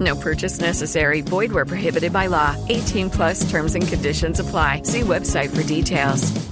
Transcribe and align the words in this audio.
No 0.00 0.16
purchase 0.16 0.58
necessary. 0.58 1.20
Void 1.20 1.52
where 1.52 1.66
prohibited 1.66 2.12
by 2.12 2.26
law. 2.26 2.56
18 2.68 3.10
plus 3.10 3.50
terms 3.50 3.74
and 3.74 3.86
conditions 3.86 4.40
apply. 4.40 4.82
See 4.82 5.02
website 5.02 5.54
for 5.54 5.62
details. 5.62 6.50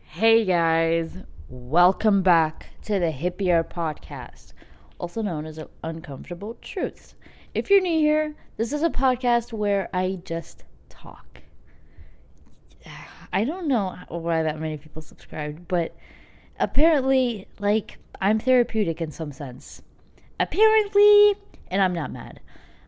Hey 0.00 0.44
guys, 0.44 1.10
welcome 1.48 2.22
back 2.22 2.68
to 2.82 2.98
the 2.98 3.10
HippieArab 3.10 3.70
Podcast, 3.70 4.52
also 4.98 5.22
known 5.22 5.46
as 5.46 5.58
Uncomfortable 5.82 6.58
Truths. 6.60 7.14
If 7.54 7.70
you're 7.70 7.80
new 7.80 7.98
here, 7.98 8.34
this 8.58 8.72
is 8.72 8.82
a 8.82 8.90
podcast 8.90 9.52
where 9.52 9.88
I 9.94 10.20
just 10.24 10.64
talk. 10.90 11.40
I 13.32 13.44
don't 13.44 13.68
know 13.68 13.96
why 14.08 14.42
that 14.42 14.60
many 14.60 14.76
people 14.76 15.00
subscribed, 15.00 15.66
but 15.66 15.96
apparently, 16.60 17.48
like, 17.58 17.96
I'm 18.20 18.38
therapeutic 18.38 19.00
in 19.00 19.10
some 19.10 19.32
sense. 19.32 19.82
Apparently, 20.42 21.36
and 21.70 21.80
I'm 21.80 21.92
not 21.92 22.10
mad. 22.10 22.40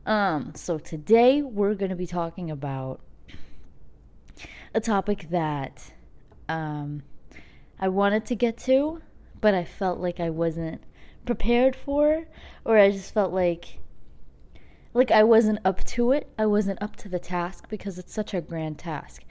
Um, 0.07 0.55
so 0.57 0.77
today 0.77 1.41
we're 1.41 1.77
going 1.77 1.91
to 1.91 1.97
be 1.97 2.05
talking 2.05 2.51
about 2.51 3.01
a 4.75 4.81
topic 4.81 5.29
that 5.31 5.93
um, 6.48 7.05
I 7.79 7.87
wanted 7.87 8.27
to 8.27 8.35
get 8.35 8.59
to, 8.65 9.01
but 9.41 9.55
I 9.55 9.65
felt 9.65 10.01
like 10.01 10.19
I 10.19 10.31
wasn't 10.31 10.83
prepared 11.27 11.77
for, 11.77 12.27
or 12.65 12.77
I 12.77 12.91
just 12.91 13.15
felt 13.15 13.33
like 13.33 13.78
like 14.93 15.12
I 15.12 15.23
wasn't 15.23 15.61
up 15.65 15.84
to 15.84 16.11
it. 16.11 16.33
I 16.37 16.47
wasn't 16.47 16.83
up 16.83 16.97
to 16.97 17.09
the 17.09 17.21
task 17.21 17.69
because 17.69 18.00
it's 18.00 18.12
such 18.12 18.34
a 18.34 18.41
grand 18.41 18.81
task. 18.81 19.23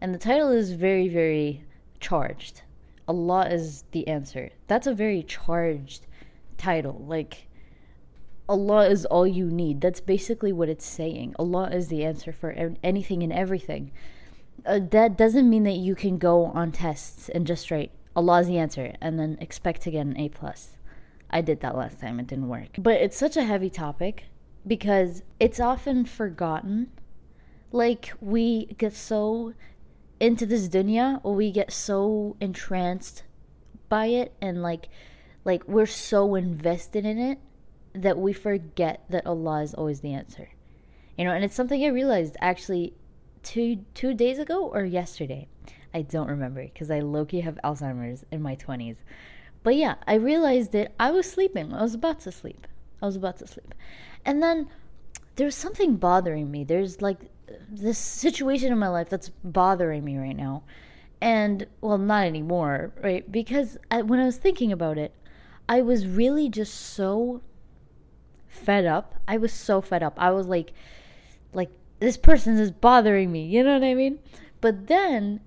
And 0.00 0.12
the 0.12 0.18
title 0.18 0.50
is 0.50 0.72
very, 0.72 1.06
very 1.06 1.64
charged. 2.00 2.62
Allah 3.06 3.48
is 3.48 3.84
the 3.92 4.08
answer. 4.08 4.50
That's 4.66 4.88
a 4.88 4.94
very 4.94 5.22
charged 5.22 6.08
title. 6.56 7.04
Like, 7.06 7.47
Allah 8.48 8.88
is 8.88 9.04
all 9.06 9.26
you 9.26 9.46
need. 9.50 9.80
That's 9.80 10.00
basically 10.00 10.52
what 10.52 10.68
it's 10.68 10.86
saying. 10.86 11.34
Allah 11.38 11.68
is 11.70 11.88
the 11.88 12.04
answer 12.04 12.32
for 12.32 12.50
anything 12.82 13.22
and 13.22 13.32
everything. 13.32 13.92
Uh, 14.64 14.80
that 14.90 15.16
doesn't 15.16 15.48
mean 15.48 15.64
that 15.64 15.76
you 15.76 15.94
can 15.94 16.18
go 16.18 16.46
on 16.46 16.72
tests 16.72 17.28
and 17.28 17.46
just 17.46 17.70
write 17.70 17.92
Allah 18.16 18.40
is 18.40 18.48
the 18.48 18.58
answer 18.58 18.94
and 19.00 19.18
then 19.18 19.38
expect 19.40 19.82
to 19.82 19.90
get 19.90 20.06
an 20.06 20.18
A 20.18 20.28
plus. 20.28 20.76
I 21.30 21.40
did 21.42 21.60
that 21.60 21.76
last 21.76 22.00
time. 22.00 22.18
It 22.18 22.26
didn't 22.26 22.48
work. 22.48 22.70
But 22.78 22.94
it's 22.94 23.16
such 23.16 23.36
a 23.36 23.44
heavy 23.44 23.70
topic 23.70 24.24
because 24.66 25.22
it's 25.38 25.60
often 25.60 26.04
forgotten. 26.04 26.90
Like 27.70 28.12
we 28.20 28.66
get 28.78 28.94
so 28.94 29.52
into 30.20 30.46
this 30.46 30.68
dunya 30.68 31.20
or 31.22 31.34
we 31.34 31.52
get 31.52 31.70
so 31.70 32.36
entranced 32.40 33.22
by 33.88 34.06
it 34.06 34.34
and 34.40 34.62
like 34.62 34.88
like 35.44 35.66
we're 35.68 35.86
so 35.86 36.34
invested 36.34 37.06
in 37.06 37.18
it 37.18 37.38
that 37.94 38.18
we 38.18 38.32
forget 38.32 39.04
that 39.10 39.26
Allah 39.26 39.62
is 39.62 39.74
always 39.74 40.00
the 40.00 40.12
answer. 40.12 40.50
You 41.16 41.24
know, 41.24 41.32
and 41.32 41.44
it's 41.44 41.54
something 41.54 41.82
I 41.84 41.88
realized 41.88 42.36
actually 42.40 42.94
two 43.42 43.84
two 43.94 44.14
days 44.14 44.38
ago 44.38 44.68
or 44.68 44.84
yesterday. 44.84 45.48
I 45.94 46.02
don't 46.02 46.28
remember 46.28 46.62
because 46.62 46.90
I 46.90 47.00
low-key 47.00 47.40
have 47.40 47.58
Alzheimer's 47.64 48.24
in 48.30 48.42
my 48.42 48.56
20s. 48.56 48.96
But 49.62 49.74
yeah, 49.76 49.96
I 50.06 50.14
realized 50.14 50.72
that 50.72 50.92
I 51.00 51.10
was 51.10 51.30
sleeping. 51.30 51.72
I 51.72 51.82
was 51.82 51.94
about 51.94 52.20
to 52.20 52.32
sleep. 52.32 52.66
I 53.02 53.06
was 53.06 53.16
about 53.16 53.38
to 53.38 53.46
sleep. 53.46 53.74
And 54.24 54.42
then 54.42 54.68
there's 55.36 55.54
something 55.54 55.96
bothering 55.96 56.50
me. 56.50 56.64
There's 56.64 57.00
like 57.00 57.30
this 57.68 57.98
situation 57.98 58.72
in 58.72 58.78
my 58.78 58.88
life 58.88 59.08
that's 59.08 59.30
bothering 59.42 60.04
me 60.04 60.18
right 60.18 60.36
now. 60.36 60.62
And, 61.20 61.66
well, 61.80 61.98
not 61.98 62.26
anymore, 62.26 62.92
right? 63.02 63.30
Because 63.30 63.76
I, 63.90 64.02
when 64.02 64.20
I 64.20 64.26
was 64.26 64.36
thinking 64.36 64.70
about 64.70 64.98
it, 64.98 65.12
I 65.68 65.82
was 65.82 66.06
really 66.06 66.48
just 66.48 66.74
so 66.74 67.42
fed 68.48 68.86
up. 68.86 69.14
I 69.26 69.36
was 69.36 69.52
so 69.52 69.80
fed 69.80 70.02
up. 70.02 70.14
I 70.16 70.30
was 70.30 70.46
like, 70.46 70.72
like, 71.52 71.70
this 72.00 72.16
person 72.16 72.58
is 72.58 72.70
bothering 72.70 73.30
me. 73.30 73.46
You 73.46 73.64
know 73.64 73.74
what 73.74 73.84
I 73.84 73.94
mean? 73.94 74.18
But 74.60 74.86
then 74.86 75.40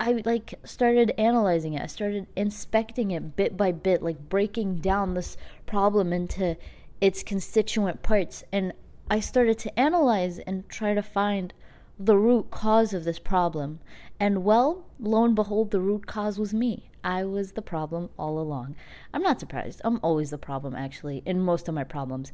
I 0.00 0.22
like 0.24 0.54
started 0.64 1.12
analyzing 1.16 1.74
it. 1.74 1.82
I 1.82 1.86
started 1.86 2.26
inspecting 2.34 3.10
it 3.10 3.36
bit 3.36 3.56
by 3.56 3.72
bit, 3.72 4.02
like 4.02 4.28
breaking 4.28 4.78
down 4.78 5.14
this 5.14 5.36
problem 5.66 6.12
into 6.12 6.56
its 7.00 7.22
constituent 7.22 8.02
parts. 8.02 8.42
And 8.52 8.72
I 9.10 9.20
started 9.20 9.58
to 9.60 9.78
analyze 9.78 10.38
and 10.38 10.68
try 10.68 10.94
to 10.94 11.02
find 11.02 11.54
the 11.98 12.16
root 12.16 12.50
cause 12.50 12.94
of 12.94 13.04
this 13.04 13.18
problem. 13.18 13.80
And 14.18 14.44
well, 14.44 14.86
lo 14.98 15.24
and 15.24 15.34
behold, 15.34 15.70
the 15.70 15.80
root 15.80 16.06
cause 16.06 16.38
was 16.38 16.52
me. 16.52 16.90
I 17.04 17.24
was 17.24 17.52
the 17.52 17.62
problem 17.62 18.10
all 18.18 18.38
along. 18.38 18.76
I'm 19.12 19.22
not 19.22 19.40
surprised. 19.40 19.80
I'm 19.84 20.00
always 20.02 20.30
the 20.30 20.38
problem, 20.38 20.74
actually, 20.74 21.22
in 21.26 21.40
most 21.40 21.68
of 21.68 21.74
my 21.74 21.84
problems. 21.84 22.32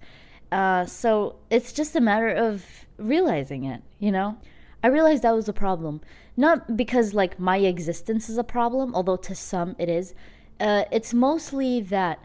Uh, 0.50 0.86
so 0.86 1.36
it's 1.50 1.72
just 1.72 1.94
a 1.96 2.00
matter 2.00 2.30
of 2.30 2.64
realizing 2.96 3.64
it, 3.64 3.82
you 3.98 4.10
know? 4.10 4.38
I 4.82 4.88
realized 4.88 5.22
that 5.22 5.34
was 5.34 5.48
a 5.48 5.52
problem. 5.52 6.00
Not 6.36 6.76
because, 6.76 7.14
like, 7.14 7.38
my 7.38 7.58
existence 7.58 8.28
is 8.28 8.38
a 8.38 8.44
problem, 8.44 8.94
although 8.94 9.16
to 9.16 9.34
some 9.34 9.74
it 9.78 9.88
is. 9.88 10.14
Uh, 10.60 10.84
it's 10.90 11.12
mostly 11.12 11.80
that 11.80 12.24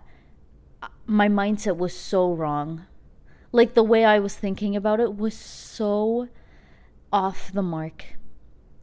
my 1.06 1.28
mindset 1.28 1.78
was 1.78 1.96
so 1.96 2.32
wrong 2.34 2.86
like 3.54 3.76
the 3.76 3.84
way 3.84 4.04
I 4.04 4.20
was 4.20 4.36
thinking 4.36 4.76
about 4.76 5.00
it 5.00 5.16
was 5.16 5.36
so 5.36 6.28
off 7.14 7.52
the 7.54 7.62
mark. 7.62 8.18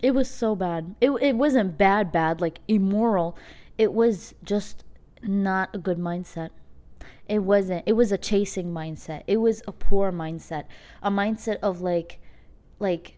It 0.03 0.13
was 0.13 0.31
so 0.31 0.55
bad. 0.55 0.95
It 1.01 1.11
it 1.21 1.37
wasn't 1.37 1.77
bad 1.79 2.13
bad 2.13 2.41
like 2.41 2.61
immoral. 2.69 3.37
It 3.79 3.93
was 3.93 4.35
just 4.43 4.85
not 5.23 5.71
a 5.75 5.79
good 5.79 5.99
mindset. 5.99 6.51
It 7.29 7.41
wasn't. 7.41 7.85
It 7.87 7.93
was 7.93 8.11
a 8.11 8.19
chasing 8.19 8.73
mindset. 8.73 9.23
It 9.27 9.39
was 9.39 9.63
a 9.67 9.73
poor 9.73 10.11
mindset. 10.11 10.65
A 11.03 11.11
mindset 11.11 11.59
of 11.63 11.81
like 11.81 12.21
like 12.79 13.17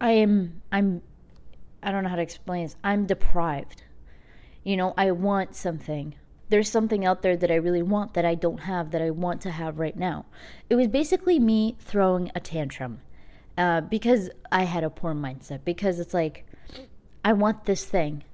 I 0.00 0.12
am 0.12 0.62
I'm 0.72 1.02
I 1.82 1.92
don't 1.92 2.02
know 2.04 2.10
how 2.10 2.16
to 2.16 2.22
explain 2.22 2.64
this. 2.64 2.76
I'm 2.82 3.06
deprived. 3.06 3.84
You 4.64 4.76
know, 4.76 4.94
I 4.96 5.10
want 5.10 5.54
something 5.54 6.14
there's 6.52 6.68
something 6.68 7.06
out 7.06 7.22
there 7.22 7.34
that 7.34 7.50
I 7.50 7.54
really 7.54 7.82
want 7.82 8.12
that 8.12 8.26
I 8.26 8.34
don't 8.34 8.60
have 8.60 8.90
that 8.90 9.00
I 9.00 9.08
want 9.08 9.40
to 9.40 9.50
have 9.50 9.78
right 9.78 9.96
now. 9.96 10.26
It 10.68 10.74
was 10.74 10.86
basically 10.86 11.38
me 11.38 11.76
throwing 11.80 12.30
a 12.34 12.40
tantrum 12.40 13.00
uh, 13.58 13.80
because 13.82 14.30
I 14.50 14.64
had 14.64 14.84
a 14.84 14.90
poor 14.90 15.14
mindset. 15.14 15.60
Because 15.64 16.00
it's 16.00 16.14
like, 16.14 16.46
I 17.24 17.32
want 17.32 17.64
this 17.64 17.84
thing. 17.84 18.24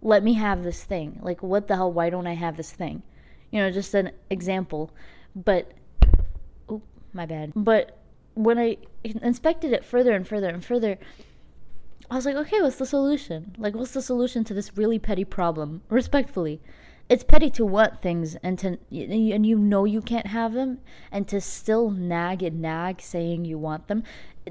Let 0.00 0.22
me 0.22 0.34
have 0.34 0.62
this 0.62 0.82
thing. 0.82 1.20
Like, 1.22 1.42
what 1.42 1.68
the 1.68 1.76
hell? 1.76 1.92
Why 1.92 2.10
don't 2.10 2.26
I 2.26 2.34
have 2.34 2.56
this 2.56 2.72
thing? 2.72 3.02
You 3.50 3.60
know, 3.60 3.70
just 3.70 3.94
an 3.94 4.10
example. 4.30 4.90
But, 5.36 5.72
oh, 6.68 6.82
my 7.12 7.26
bad. 7.26 7.52
But 7.54 7.98
when 8.34 8.58
I 8.58 8.78
inspected 9.04 9.72
it 9.72 9.84
further 9.84 10.14
and 10.14 10.26
further 10.26 10.48
and 10.48 10.64
further, 10.64 10.98
I 12.10 12.16
was 12.16 12.26
like, 12.26 12.36
okay, 12.36 12.60
what's 12.60 12.76
the 12.76 12.86
solution? 12.86 13.54
Like, 13.58 13.74
what's 13.74 13.92
the 13.92 14.02
solution 14.02 14.44
to 14.44 14.54
this 14.54 14.76
really 14.76 14.98
petty 14.98 15.24
problem? 15.24 15.82
Respectfully 15.88 16.60
it's 17.12 17.24
petty 17.24 17.50
to 17.50 17.64
want 17.66 18.00
things 18.00 18.36
and 18.36 18.58
to 18.58 18.78
and 18.90 19.46
you 19.46 19.58
know 19.58 19.84
you 19.84 20.00
can't 20.00 20.28
have 20.28 20.54
them 20.54 20.78
and 21.10 21.28
to 21.28 21.40
still 21.40 21.90
nag 21.90 22.42
and 22.42 22.62
nag 22.62 23.02
saying 23.02 23.44
you 23.44 23.58
want 23.58 23.86
them 23.88 24.02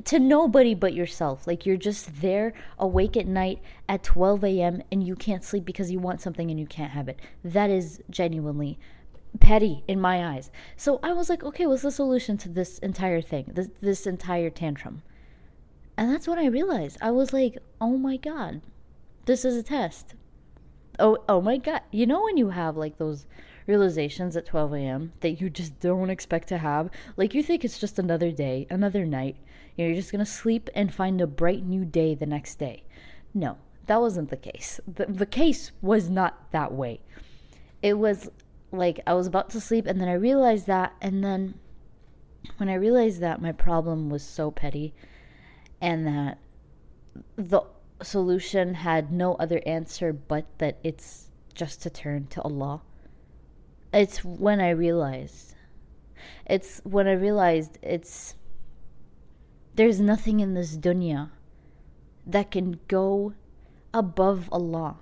to 0.05 0.19
nobody 0.19 0.73
but 0.73 0.93
yourself. 0.93 1.47
Like 1.47 1.65
you're 1.65 1.77
just 1.77 2.21
there 2.21 2.53
awake 2.79 3.17
at 3.17 3.27
night 3.27 3.61
at 3.89 4.03
12 4.03 4.43
a.m 4.43 4.81
and 4.91 5.05
you 5.05 5.15
can't 5.15 5.43
sleep 5.43 5.65
because 5.65 5.91
you 5.91 5.99
want 5.99 6.21
something 6.21 6.49
and 6.49 6.59
you 6.59 6.67
can't 6.67 6.91
have 6.91 7.09
it. 7.09 7.19
That 7.43 7.69
is 7.69 8.01
genuinely 8.09 8.79
petty 9.39 9.83
in 9.87 9.99
my 9.99 10.35
eyes. 10.35 10.51
So 10.75 10.99
i 11.03 11.13
was 11.13 11.29
like 11.29 11.43
okay 11.43 11.65
what's 11.65 11.83
the 11.83 11.91
solution 11.91 12.37
to 12.39 12.49
this 12.49 12.79
entire 12.79 13.21
thing 13.21 13.51
this, 13.53 13.69
this 13.81 14.07
entire 14.07 14.49
tantrum? 14.49 15.03
And 15.97 16.11
that's 16.11 16.27
when 16.27 16.39
i 16.39 16.45
realized. 16.45 16.97
I 17.01 17.11
was 17.11 17.33
like 17.33 17.57
oh 17.79 17.97
my 17.97 18.17
god 18.17 18.61
this 19.25 19.45
is 19.45 19.55
a 19.55 19.63
test. 19.63 20.15
Oh 20.99 21.17
oh 21.29 21.41
my 21.41 21.57
god. 21.57 21.81
You 21.91 22.05
know 22.05 22.23
when 22.23 22.37
you 22.37 22.49
have 22.49 22.77
like 22.77 22.97
those 22.97 23.25
realizations 23.67 24.35
at 24.35 24.45
12 24.45 24.73
a.m 24.73 25.13
that 25.21 25.41
you 25.41 25.49
just 25.49 25.79
don't 25.79 26.09
expect 26.09 26.47
to 26.49 26.57
have. 26.57 26.89
Like 27.17 27.33
you 27.33 27.43
think 27.43 27.63
it's 27.63 27.79
just 27.79 27.99
another 27.99 28.31
day 28.31 28.67
another 28.69 29.05
night. 29.05 29.37
You 29.75 29.83
know, 29.83 29.87
you're 29.89 30.01
just 30.01 30.11
gonna 30.11 30.25
sleep 30.25 30.69
and 30.75 30.93
find 30.93 31.21
a 31.21 31.27
bright 31.27 31.65
new 31.65 31.85
day 31.85 32.15
the 32.15 32.25
next 32.25 32.55
day. 32.55 32.83
No 33.33 33.57
that 33.87 33.99
wasn't 33.99 34.29
the 34.29 34.37
case. 34.37 34.79
The, 34.87 35.05
the 35.05 35.25
case 35.25 35.71
was 35.81 36.09
not 36.09 36.51
that 36.51 36.71
way. 36.71 37.01
It 37.81 37.95
was 37.95 38.29
like 38.73 39.01
i 39.05 39.13
was 39.13 39.27
about 39.27 39.49
to 39.49 39.59
sleep 39.59 39.85
and 39.85 39.99
then 39.99 40.07
i 40.07 40.13
realized 40.13 40.65
that 40.65 40.93
and 41.01 41.21
then 41.21 41.53
when 42.55 42.69
i 42.69 42.73
realized 42.73 43.19
that 43.19 43.41
my 43.41 43.51
problem 43.51 44.09
was 44.09 44.23
so 44.23 44.49
petty 44.49 44.93
and 45.81 46.07
that 46.07 46.37
the 47.35 47.61
solution 48.01 48.75
had 48.75 49.11
no 49.11 49.35
other 49.35 49.61
answer 49.65 50.13
but 50.13 50.45
that 50.59 50.77
it's 50.83 51.29
just 51.53 51.81
to 51.81 51.89
turn 51.89 52.27
to 52.27 52.41
Allah. 52.41 52.81
It's 53.93 54.23
when 54.23 54.61
I 54.61 54.69
realized. 54.69 55.55
It's 56.45 56.81
when 56.83 57.07
I 57.07 57.13
realized 57.13 57.77
it's. 57.81 58.35
There's 59.75 59.99
nothing 59.99 60.39
in 60.39 60.53
this 60.53 60.77
dunya 60.77 61.29
that 62.25 62.51
can 62.51 62.79
go 62.87 63.33
above 63.93 64.47
Allah, 64.51 64.97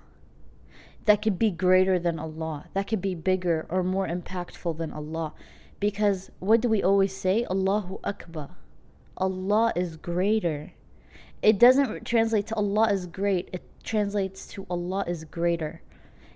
that 1.06 1.22
could 1.22 1.38
be 1.38 1.52
greater 1.52 2.00
than 2.00 2.20
Allah, 2.20 2.68
that 2.74 2.88
could 2.88 3.02
be 3.02 3.16
bigger 3.16 3.66
or 3.70 3.84
more 3.84 4.08
impactful 4.08 4.78
than 4.78 4.92
Allah. 4.92 5.34
Because 5.80 6.32
what 6.40 6.62
do 6.62 6.70
we 6.70 6.84
always 6.84 7.16
say? 7.16 7.46
Allahu 7.50 8.00
Akbar. 8.04 8.58
Allah 9.18 9.72
is 9.76 9.98
greater. 9.98 10.74
It 11.42 11.58
doesn't 11.58 12.06
translate 12.06 12.48
to 12.48 12.56
Allah 12.56 12.92
is 12.92 13.06
great, 13.06 13.50
it 13.54 13.64
translates 13.84 14.48
to 14.48 14.66
Allah 14.70 15.06
is 15.08 15.24
greater. 15.24 15.82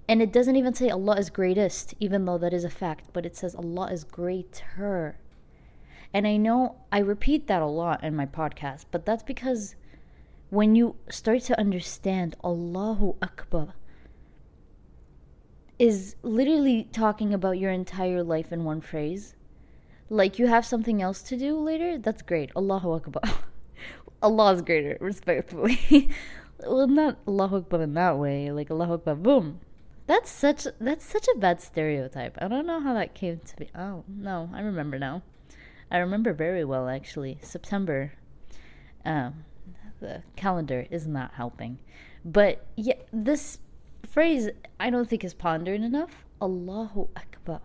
And 0.08 0.22
it 0.22 0.34
doesn't 0.34 0.56
even 0.56 0.74
say 0.74 0.90
Allah 0.90 1.18
is 1.18 1.30
greatest, 1.30 1.94
even 2.00 2.26
though 2.26 2.38
that 2.38 2.54
is 2.54 2.64
a 2.64 2.70
fact, 2.70 3.06
but 3.14 3.26
it 3.26 3.36
says 3.36 3.56
Allah 3.56 3.92
is 3.92 4.04
greater. 4.04 5.18
And 6.14 6.28
I 6.28 6.38
know 6.38 6.76
I 6.92 7.00
repeat 7.00 7.48
that 7.48 7.62
a 7.62 7.68
lot 7.68 8.04
in 8.04 8.16
my 8.16 8.26
podcast, 8.26 8.86
but 8.92 9.06
that's 9.06 9.24
because 9.24 9.76
when 10.50 10.76
you 10.76 10.96
start 11.10 11.42
to 11.44 11.60
understand 11.60 12.36
Allahu 12.44 13.16
Akbar 13.22 13.74
is 15.80 16.16
literally 16.22 16.88
talking 16.92 17.34
about 17.34 17.58
your 17.58 17.72
entire 17.72 18.24
life 18.24 18.52
in 18.52 18.64
one 18.64 18.82
phrase. 18.82 19.36
Like 20.10 20.38
you 20.38 20.48
have 20.48 20.66
something 20.66 21.02
else 21.02 21.22
to 21.24 21.38
do 21.38 21.58
later, 21.58 21.98
that's 21.98 22.22
great. 22.22 22.52
Allahu 22.56 22.94
Akbar. 22.94 23.24
Allah 24.22 24.54
is 24.54 24.62
greater, 24.62 24.98
respectfully. 25.02 26.10
well, 26.60 26.88
not 26.88 27.18
Allahu 27.28 27.58
Akbar 27.58 27.82
in 27.82 27.94
that 27.96 28.18
way. 28.18 28.52
Like 28.52 28.70
Allahu 28.70 28.94
Akbar, 28.94 29.16
boom. 29.16 29.60
That's 30.06 30.30
such 30.30 30.68
that's 30.80 31.06
such 31.06 31.28
a 31.34 31.40
bad 31.40 31.62
stereotype. 31.62 32.38
I 32.42 32.48
don't 32.48 32.68
know 32.68 32.82
how 32.82 32.94
that 32.94 33.14
came 33.14 33.40
to 33.40 33.56
be. 33.56 33.70
Oh 33.78 34.04
no, 34.08 34.50
I 34.54 34.62
remember 34.62 35.00
now. 35.00 35.22
I 35.90 35.98
remember 36.00 36.34
very 36.34 36.66
well 36.66 36.90
actually. 36.90 37.38
September. 37.42 38.14
Um, 39.06 39.46
the 40.00 40.24
calendar 40.36 40.86
is 40.92 41.08
not 41.08 41.34
helping, 41.36 41.80
but 42.26 42.66
yeah, 42.76 42.96
this 43.12 43.60
phrase 44.06 44.50
I 44.80 44.90
don't 44.90 45.10
think 45.10 45.24
is 45.24 45.34
pondered 45.34 45.82
enough. 45.82 46.26
Allahu 46.42 47.08
Akbar. 47.16 47.62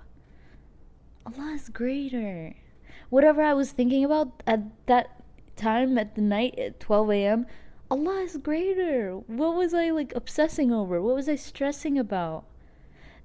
Allah 1.26 1.52
is 1.54 1.68
greater. 1.68 2.54
Whatever 3.10 3.42
I 3.42 3.54
was 3.54 3.72
thinking 3.72 4.04
about 4.04 4.42
at 4.46 4.60
that 4.86 5.22
time 5.56 5.98
at 5.98 6.14
the 6.14 6.20
night 6.20 6.58
at 6.58 6.78
12 6.80 7.10
a.m., 7.10 7.46
Allah 7.90 8.20
is 8.20 8.36
greater. 8.36 9.16
What 9.16 9.56
was 9.56 9.72
I 9.72 9.90
like 9.90 10.14
obsessing 10.14 10.72
over? 10.72 11.00
What 11.00 11.14
was 11.14 11.28
I 11.28 11.36
stressing 11.36 11.98
about? 11.98 12.44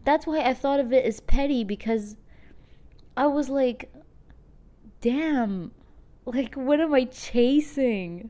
That's 0.06 0.25
why 0.25 0.42
I 0.42 0.54
thought 0.54 0.80
of 0.80 0.94
it 0.94 1.06
as 1.06 1.19
petty 1.19 1.63
because 1.63 2.15
I 3.18 3.27
was 3.27 3.50
like, 3.50 3.92
damn, 5.01 5.71
like, 6.25 6.56
what 6.56 6.80
am 6.80 6.94
I 6.94 7.06
chasing? 7.06 8.30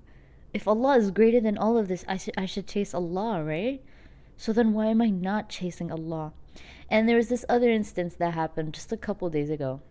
If 0.54 0.68
Allah 0.68 0.98
is 0.98 1.12
greater 1.12 1.40
than 1.40 1.58
all 1.58 1.78
of 1.78 1.88
this, 1.88 2.04
I 2.08 2.18
should, 2.18 2.34
I 2.38 2.46
should 2.46 2.68
chase 2.68 2.94
Allah, 2.94 3.44
right? 3.44 3.84
So 4.38 4.54
then 4.54 4.74
why 4.74 4.88
am 4.88 5.02
I 5.02 5.10
not 5.10 5.50
chasing 5.50 5.92
Allah? 5.92 6.34
And 6.90 7.08
there 7.08 7.18
was 7.18 7.30
this 7.30 7.46
other 7.48 7.70
instance 7.70 8.16
that 8.16 8.34
happened 8.34 8.74
just 8.74 8.92
a 8.92 8.98
couple 8.98 9.30
days 9.30 9.50
ago 9.50 9.82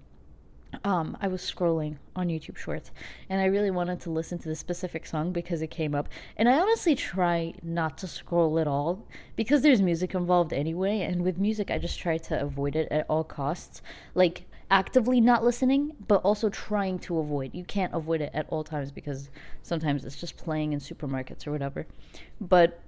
um, 0.84 1.16
I 1.20 1.28
was 1.28 1.42
scrolling 1.42 1.96
on 2.16 2.28
YouTube 2.28 2.56
Shorts 2.56 2.90
and 3.28 3.40
I 3.40 3.46
really 3.46 3.70
wanted 3.70 4.00
to 4.00 4.10
listen 4.10 4.38
to 4.38 4.48
the 4.48 4.56
specific 4.56 5.06
song 5.06 5.32
because 5.32 5.62
it 5.62 5.69
came 5.69 5.94
up. 5.94 6.08
And 6.36 6.48
I 6.48 6.58
honestly 6.58 6.94
try 6.94 7.54
not 7.62 7.98
to 7.98 8.06
scroll 8.06 8.58
at 8.58 8.66
all 8.66 9.06
because 9.36 9.62
there's 9.62 9.82
music 9.82 10.14
involved 10.14 10.52
anyway. 10.52 11.00
And 11.00 11.22
with 11.22 11.38
music, 11.38 11.70
I 11.70 11.78
just 11.78 11.98
try 11.98 12.19
to 12.19 12.40
avoid 12.40 12.76
it 12.76 12.88
at 12.90 13.06
all 13.08 13.24
costs. 13.24 13.82
Like 14.14 14.46
actively 14.70 15.20
not 15.20 15.44
listening, 15.44 15.92
but 16.08 16.22
also 16.22 16.48
trying 16.48 16.98
to 16.98 17.18
avoid. 17.18 17.54
You 17.54 17.64
can't 17.64 17.92
avoid 17.94 18.22
it 18.22 18.30
at 18.32 18.46
all 18.48 18.64
times 18.64 18.90
because 18.90 19.28
sometimes 19.62 20.04
it's 20.04 20.16
just 20.16 20.36
playing 20.38 20.72
in 20.72 20.80
supermarkets 20.80 21.46
or 21.46 21.52
whatever. 21.52 21.86
But 22.40 22.80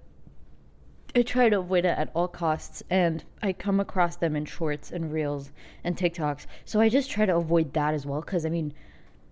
I 1.17 1.23
try 1.23 1.49
to 1.49 1.59
avoid 1.61 1.85
it 1.85 1.97
at 1.97 2.11
all 2.15 2.29
costs, 2.29 2.83
and 2.91 3.25
I 3.43 3.53
come 3.53 3.79
across 3.81 4.17
them 4.17 4.35
in 4.35 4.45
shorts 4.45 4.91
and 4.91 5.13
reels 5.13 5.53
and 5.85 5.97
TikToks. 5.97 6.47
So 6.65 6.81
I 6.81 6.89
just 6.89 7.11
try 7.11 7.25
to 7.27 7.37
avoid 7.37 7.73
that 7.75 7.95
as 7.95 8.05
well, 8.05 8.21
because 8.21 8.45
I 8.45 8.49
mean, 8.49 8.75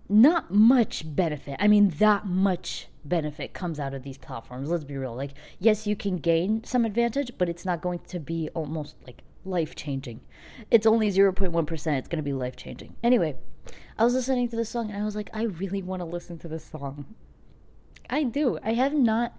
not 0.09 0.51
much 0.51 1.03
benefit. 1.15 1.57
I 1.59 1.67
mean, 1.67 1.89
that 1.99 2.25
much 2.25 2.87
benefit 3.05 3.53
comes 3.53 3.79
out 3.79 3.93
of 3.93 4.03
these 4.03 4.17
platforms. 4.17 4.69
Let's 4.69 4.83
be 4.83 4.97
real. 4.97 5.15
Like, 5.15 5.31
yes, 5.59 5.87
you 5.87 5.95
can 5.95 6.17
gain 6.17 6.63
some 6.63 6.85
advantage, 6.85 7.31
but 7.37 7.49
it's 7.49 7.65
not 7.65 7.81
going 7.81 7.99
to 8.07 8.19
be 8.19 8.49
almost 8.53 8.95
like 9.05 9.23
life 9.45 9.75
changing. 9.75 10.21
It's 10.71 10.85
only 10.85 11.09
0.1%. 11.09 11.97
It's 11.97 12.07
going 12.07 12.17
to 12.17 12.23
be 12.23 12.33
life 12.33 12.55
changing. 12.55 12.95
Anyway, 13.03 13.35
I 13.97 14.03
was 14.03 14.13
listening 14.13 14.49
to 14.49 14.55
this 14.55 14.69
song 14.69 14.89
and 14.89 15.01
I 15.01 15.05
was 15.05 15.15
like, 15.15 15.29
I 15.33 15.43
really 15.43 15.81
want 15.81 16.01
to 16.01 16.05
listen 16.05 16.37
to 16.39 16.47
this 16.47 16.65
song. 16.65 17.05
I 18.09 18.23
do. 18.23 18.59
I 18.63 18.73
have 18.73 18.93
not 18.93 19.37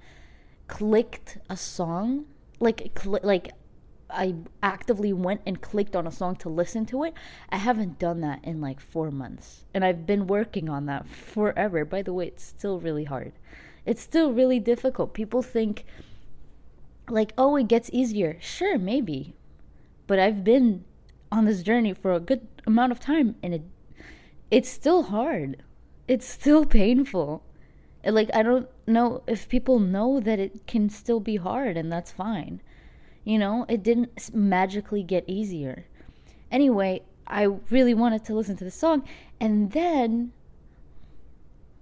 clicked 0.66 1.38
a 1.48 1.56
song 1.56 2.26
like 2.60 2.90
cl- 2.98 3.20
like 3.22 3.52
I 4.10 4.34
actively 4.62 5.12
went 5.12 5.40
and 5.46 5.60
clicked 5.60 5.96
on 5.96 6.06
a 6.06 6.12
song 6.12 6.36
to 6.36 6.48
listen 6.48 6.86
to 6.86 7.02
it. 7.04 7.14
I 7.50 7.56
haven't 7.56 7.98
done 7.98 8.20
that 8.20 8.44
in 8.44 8.60
like 8.60 8.78
4 8.80 9.10
months. 9.10 9.64
And 9.74 9.84
I've 9.84 10.06
been 10.06 10.26
working 10.26 10.68
on 10.68 10.86
that 10.86 11.08
forever. 11.08 11.84
By 11.84 12.02
the 12.02 12.12
way, 12.12 12.28
it's 12.28 12.44
still 12.44 12.78
really 12.78 13.04
hard. 13.04 13.32
It's 13.84 14.02
still 14.02 14.32
really 14.32 14.60
difficult. 14.60 15.14
People 15.14 15.42
think 15.42 15.84
like, 17.08 17.32
"Oh, 17.36 17.56
it 17.56 17.68
gets 17.68 17.90
easier." 17.92 18.38
Sure, 18.40 18.78
maybe. 18.78 19.34
But 20.06 20.18
I've 20.18 20.44
been 20.44 20.84
on 21.32 21.44
this 21.44 21.62
journey 21.62 21.92
for 21.92 22.12
a 22.12 22.20
good 22.20 22.46
amount 22.66 22.92
of 22.92 23.00
time 23.00 23.34
and 23.42 23.54
it 23.54 23.62
it's 24.50 24.68
still 24.68 25.04
hard. 25.04 25.62
It's 26.06 26.26
still 26.26 26.64
painful 26.64 27.42
like 28.06 28.30
i 28.34 28.42
don't 28.42 28.68
know 28.86 29.22
if 29.26 29.48
people 29.48 29.78
know 29.78 30.20
that 30.20 30.38
it 30.38 30.66
can 30.66 30.88
still 30.88 31.20
be 31.20 31.36
hard 31.36 31.76
and 31.76 31.90
that's 31.90 32.12
fine. 32.12 32.60
You 33.24 33.38
know 33.38 33.64
it 33.68 33.82
didn't 33.82 34.34
magically 34.34 35.02
get 35.02 35.24
easier. 35.26 35.86
Anyway 36.50 37.02
i 37.26 37.44
really 37.70 37.94
wanted 37.94 38.22
to 38.24 38.34
listen 38.34 38.56
to 38.56 38.64
the 38.64 38.70
song 38.70 39.02
and 39.40 39.72
then 39.72 40.32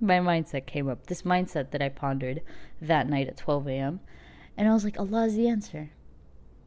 my 0.00 0.18
mindset 0.18 0.66
came 0.66 0.88
up 0.88 1.06
this 1.06 1.22
mindset 1.22 1.70
that 1.72 1.82
i 1.82 1.88
pondered 1.88 2.42
that 2.80 3.08
night 3.08 3.26
at 3.26 3.36
12 3.36 3.66
a.m 3.68 4.00
and 4.56 4.68
i 4.68 4.72
was 4.72 4.84
like 4.84 4.98
allah 4.98 5.26
is 5.26 5.34
the 5.34 5.48
answer. 5.48 5.90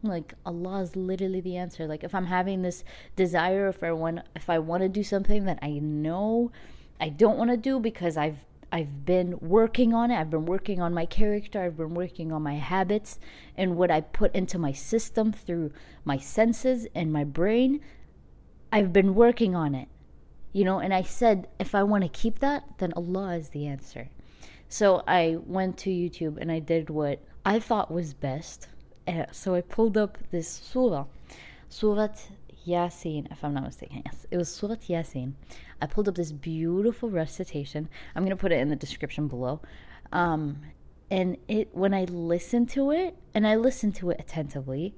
Like 0.03 0.33
allah 0.45 0.81
is 0.81 0.95
literally 0.95 1.41
the 1.41 1.57
answer. 1.57 1.87
Like 1.87 2.03
if 2.03 2.13
i'm 2.13 2.25
having 2.27 2.61
this 2.61 2.83
desire 3.15 3.67
if 3.67 3.83
i 3.83 3.91
want 3.91 4.19
if 4.35 4.49
i 4.49 4.59
want 4.59 4.83
to 4.83 4.89
do 4.89 5.03
something 5.03 5.45
that 5.45 5.59
i 5.61 5.71
know 5.79 6.51
i 6.99 7.09
don't 7.09 7.37
want 7.37 7.49
to 7.51 7.57
do 7.57 7.79
because 7.79 8.17
i've 8.17 8.39
I've 8.71 9.05
been 9.05 9.37
working 9.39 9.93
on 9.93 10.11
it. 10.11 10.17
I've 10.17 10.29
been 10.29 10.45
working 10.45 10.81
on 10.81 10.93
my 10.93 11.05
character. 11.05 11.61
I've 11.61 11.77
been 11.77 11.93
working 11.93 12.31
on 12.31 12.41
my 12.43 12.55
habits 12.55 13.19
and 13.55 13.77
what 13.77 13.91
I 13.91 14.01
put 14.01 14.35
into 14.35 14.57
my 14.57 14.71
system 14.71 15.31
through 15.31 15.71
my 16.03 16.17
senses 16.17 16.87
and 16.93 17.13
my 17.13 17.23
brain. 17.23 17.79
I've 18.71 18.91
been 18.91 19.15
working 19.15 19.55
on 19.55 19.75
it. 19.75 19.87
You 20.51 20.63
know, 20.63 20.79
and 20.79 20.93
I 20.93 21.01
said, 21.01 21.47
if 21.59 21.75
I 21.75 21.83
want 21.83 22.03
to 22.03 22.09
keep 22.09 22.39
that, 22.39 22.63
then 22.77 22.93
Allah 22.93 23.35
is 23.35 23.49
the 23.49 23.67
answer. 23.67 24.09
So 24.69 25.03
I 25.07 25.37
went 25.45 25.77
to 25.79 25.89
YouTube 25.89 26.37
and 26.37 26.51
I 26.51 26.59
did 26.59 26.89
what 26.89 27.19
I 27.45 27.59
thought 27.59 27.91
was 27.91 28.13
best. 28.13 28.67
Uh, 29.07 29.25
so 29.31 29.53
I 29.53 29.61
pulled 29.61 29.97
up 29.97 30.17
this 30.31 30.47
surah, 30.47 31.05
Surah 31.69 32.09
Yasin, 32.65 33.31
if 33.31 33.43
I'm 33.43 33.53
not 33.53 33.63
mistaken. 33.63 34.01
Yes, 34.05 34.25
it 34.31 34.37
was 34.37 34.49
Surah 34.49 34.75
Yasin. 34.75 35.33
I 35.81 35.87
pulled 35.87 36.07
up 36.07 36.15
this 36.15 36.31
beautiful 36.31 37.09
recitation. 37.09 37.89
I'm 38.15 38.23
going 38.23 38.35
to 38.35 38.41
put 38.41 38.51
it 38.51 38.59
in 38.59 38.69
the 38.69 38.75
description 38.75 39.27
below. 39.27 39.61
Um, 40.11 40.61
and 41.11 41.37
it 41.47 41.69
when 41.73 41.93
I 41.93 42.05
listened 42.05 42.69
to 42.71 42.91
it, 42.91 43.17
and 43.33 43.45
I 43.47 43.55
listened 43.55 43.95
to 43.95 44.09
it 44.09 44.19
attentively, 44.19 44.95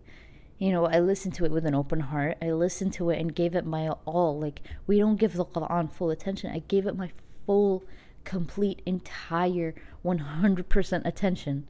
you 0.57 0.71
know, 0.71 0.85
I 0.85 0.99
listened 0.99 1.35
to 1.35 1.45
it 1.45 1.51
with 1.51 1.65
an 1.65 1.75
open 1.75 1.99
heart. 1.99 2.37
I 2.41 2.51
listened 2.51 2.93
to 2.93 3.09
it 3.11 3.19
and 3.19 3.35
gave 3.35 3.55
it 3.55 3.65
my 3.65 3.89
all. 4.05 4.39
Like, 4.39 4.61
we 4.87 4.97
don't 4.97 5.17
give 5.17 5.33
the 5.33 5.45
Quran 5.45 5.93
full 5.93 6.09
attention. 6.09 6.51
I 6.51 6.59
gave 6.59 6.87
it 6.87 6.97
my 6.97 7.11
full, 7.45 7.83
complete, 8.23 8.81
entire 8.85 9.75
100% 10.03 11.05
attention. 11.05 11.67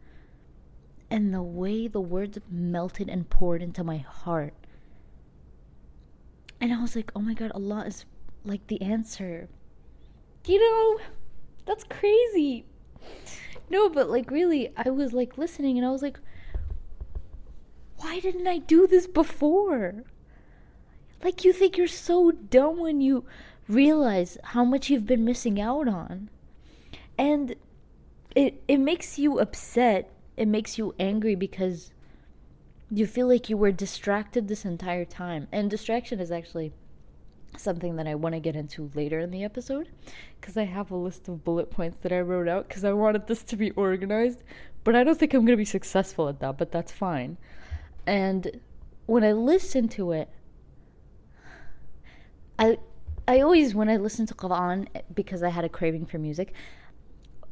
And 1.09 1.33
the 1.33 1.41
way 1.41 1.87
the 1.87 2.01
words 2.01 2.37
melted 2.49 3.09
and 3.09 3.29
poured 3.29 3.61
into 3.61 3.83
my 3.83 3.97
heart 3.97 4.53
and 6.59 6.73
I 6.73 6.81
was 6.81 6.95
like, 6.95 7.11
oh 7.15 7.19
my 7.19 7.33
God, 7.33 7.51
Allah 7.51 7.85
is 7.85 8.05
like 8.43 8.65
the 8.67 8.81
answer. 8.81 9.47
You 10.45 10.59
know, 10.59 11.03
that's 11.65 11.83
crazy. 11.83 12.65
No, 13.69 13.89
but 13.89 14.09
like 14.09 14.31
really, 14.31 14.71
I 14.77 14.89
was 14.89 15.13
like 15.13 15.37
listening 15.37 15.77
and 15.77 15.85
I 15.85 15.91
was 15.91 16.01
like, 16.01 16.19
why 17.97 18.19
didn't 18.19 18.47
I 18.47 18.59
do 18.59 18.87
this 18.87 19.07
before? 19.07 20.03
Like, 21.23 21.43
you 21.43 21.51
think 21.51 21.77
you're 21.77 21.87
so 21.87 22.31
dumb 22.31 22.79
when 22.79 23.01
you 23.01 23.25
realize 23.67 24.37
how 24.43 24.63
much 24.63 24.89
you've 24.89 25.07
been 25.07 25.25
missing 25.25 25.59
out 25.59 25.87
on. 25.87 26.29
And 27.17 27.55
it, 28.35 28.61
it 28.67 28.77
makes 28.77 29.17
you 29.17 29.39
upset 29.39 30.11
it 30.37 30.47
makes 30.47 30.77
you 30.77 30.93
angry 30.99 31.33
because 31.33 31.91
you 32.89 33.05
feel 33.05 33.27
like 33.27 33.49
you 33.49 33.57
were 33.57 33.71
distracted 33.71 34.47
this 34.47 34.65
entire 34.65 35.05
time. 35.05 35.47
And 35.51 35.69
distraction 35.69 36.19
is 36.19 36.31
actually 36.31 36.73
something 37.57 37.95
that 37.95 38.07
I 38.07 38.15
want 38.15 38.33
to 38.35 38.39
get 38.39 38.55
into 38.55 38.91
later 38.93 39.19
in 39.19 39.31
the 39.31 39.43
episode 39.43 39.89
because 40.39 40.57
I 40.57 40.63
have 40.63 40.91
a 40.91 40.95
list 40.95 41.27
of 41.27 41.43
bullet 41.43 41.71
points 41.71 41.99
that 41.99 42.11
I 42.11 42.19
wrote 42.21 42.47
out 42.47 42.67
because 42.67 42.83
I 42.83 42.93
wanted 42.93 43.27
this 43.27 43.43
to 43.43 43.55
be 43.55 43.71
organized. 43.71 44.43
But 44.83 44.95
I 44.95 45.03
don't 45.03 45.19
think 45.19 45.33
I'm 45.33 45.41
going 45.41 45.57
to 45.57 45.57
be 45.57 45.65
successful 45.65 46.29
at 46.29 46.39
that, 46.39 46.57
but 46.57 46.71
that's 46.71 46.91
fine. 46.91 47.37
And 48.05 48.61
when 49.05 49.23
I 49.23 49.33
listen 49.33 49.89
to 49.89 50.13
it, 50.13 50.29
I 52.59 52.77
I 53.27 53.41
always 53.41 53.75
when 53.75 53.89
I 53.89 53.97
listen 53.97 54.25
to 54.27 54.33
Quran 54.33 54.87
eh, 54.95 55.01
because 55.13 55.43
I 55.43 55.49
had 55.49 55.65
a 55.65 55.69
craving 55.69 56.05
for 56.05 56.17
music, 56.17 56.53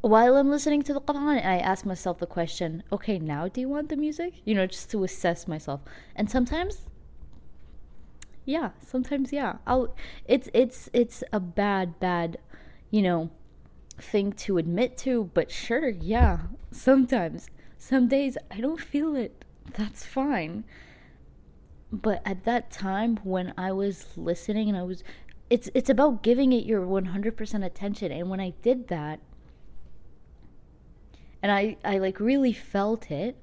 while 0.06 0.36
I'm 0.36 0.50
listening 0.50 0.82
to 0.82 0.92
the 0.92 1.00
Quran, 1.00 1.44
I 1.44 1.58
ask 1.58 1.84
myself 1.84 2.18
the 2.18 2.26
question, 2.26 2.82
okay, 2.92 3.18
now 3.18 3.48
do 3.48 3.60
you 3.60 3.68
want 3.68 3.88
the 3.88 3.96
music? 3.96 4.34
You 4.44 4.54
know, 4.54 4.66
just 4.66 4.90
to 4.90 5.04
assess 5.04 5.48
myself. 5.48 5.80
And 6.14 6.30
sometimes 6.30 6.86
yeah, 8.46 8.70
sometimes 8.80 9.32
yeah. 9.32 9.56
I'll 9.66 9.94
it's 10.24 10.48
it's 10.54 10.88
it's 10.92 11.22
a 11.32 11.40
bad 11.40 11.98
bad, 11.98 12.38
you 12.90 13.02
know, 13.02 13.30
thing 13.98 14.32
to 14.32 14.56
admit 14.56 14.96
to, 14.98 15.30
but 15.34 15.50
sure, 15.50 15.88
yeah. 15.88 16.38
Sometimes 16.70 17.50
some 17.76 18.08
days 18.08 18.38
I 18.50 18.60
don't 18.60 18.80
feel 18.80 19.16
it. 19.16 19.44
That's 19.74 20.06
fine. 20.06 20.64
But 21.92 22.22
at 22.24 22.44
that 22.44 22.70
time 22.70 23.18
when 23.24 23.52
I 23.58 23.72
was 23.72 24.06
listening 24.16 24.68
and 24.68 24.78
I 24.78 24.84
was 24.84 25.02
it's 25.50 25.68
it's 25.74 25.90
about 25.90 26.22
giving 26.22 26.52
it 26.52 26.64
your 26.64 26.82
100% 26.82 27.64
attention 27.64 28.12
and 28.12 28.30
when 28.30 28.40
I 28.40 28.50
did 28.62 28.88
that 28.88 29.20
and 31.42 31.52
I 31.52 31.76
I 31.84 31.98
like 31.98 32.20
really 32.20 32.52
felt 32.52 33.10
it 33.10 33.36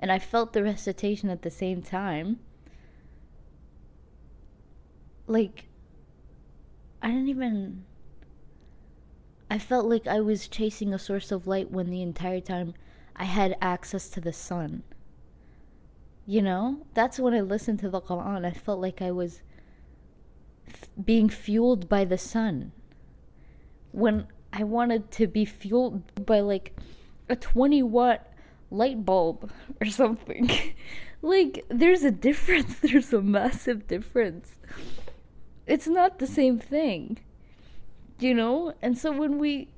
and 0.00 0.10
I 0.10 0.18
felt 0.18 0.52
the 0.52 0.62
recitation 0.62 1.30
at 1.30 1.42
the 1.42 1.50
same 1.50 1.82
time 1.82 2.40
like 5.26 5.66
I 7.02 7.08
didn't 7.08 7.28
even 7.28 7.84
I 9.50 9.58
felt 9.58 9.86
like 9.86 10.06
I 10.06 10.20
was 10.20 10.48
chasing 10.48 10.92
a 10.92 10.98
source 10.98 11.30
of 11.30 11.46
light 11.46 11.70
when 11.70 11.90
the 11.90 12.02
entire 12.02 12.40
time 12.40 12.74
I 13.14 13.24
had 13.24 13.56
access 13.60 14.08
to 14.10 14.20
the 14.20 14.32
sun. 14.32 14.82
You 16.26 16.42
know? 16.42 16.86
That's 16.94 17.20
when 17.20 17.34
I 17.34 17.40
listened 17.40 17.78
to 17.80 17.90
the 17.90 18.00
Quran. 18.00 18.44
I 18.44 18.50
felt 18.50 18.80
like 18.80 19.02
I 19.02 19.10
was 19.10 19.42
f- 20.66 20.88
being 21.04 21.28
fueled 21.28 21.88
by 21.88 22.04
the 22.04 22.18
sun. 22.18 22.72
When 23.92 24.26
I 24.52 24.64
wanted 24.64 25.10
to 25.12 25.26
be 25.26 25.44
fueled 25.44 26.26
by 26.26 26.40
like 26.40 26.74
a 27.28 27.36
20 27.36 27.82
watt 27.82 28.26
light 28.70 29.04
bulb 29.04 29.50
or 29.80 29.86
something. 29.86 30.50
like, 31.22 31.64
there's 31.68 32.02
a 32.02 32.10
difference. 32.10 32.78
There's 32.82 33.12
a 33.12 33.22
massive 33.22 33.86
difference 33.86 34.54
it's 35.66 35.86
not 35.86 36.18
the 36.18 36.26
same 36.26 36.58
thing. 36.58 37.18
You 38.18 38.34
know? 38.34 38.74
And 38.82 38.96
so 38.96 39.12
when 39.12 39.38
we 39.38 39.68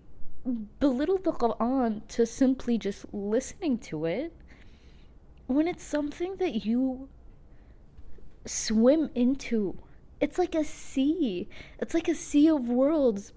belittle 0.79 1.19
the 1.19 1.33
Quran 1.33 2.07
to 2.09 2.27
simply 2.27 2.79
just 2.79 3.07
listening 3.13 3.79
to 3.79 4.05
it, 4.07 4.33
when 5.47 5.69
it's 5.69 5.85
something 5.85 6.37
that 6.37 6.65
you 6.65 7.09
swim 8.45 9.11
into, 9.15 9.79
it's 10.21 10.39
like 10.39 10.55
a 10.55 10.65
sea. 10.65 11.49
It's 11.79 11.95
like 11.95 12.09
a 12.09 12.15
sea 12.15 12.49
of 12.49 12.69
worlds. 12.69 13.33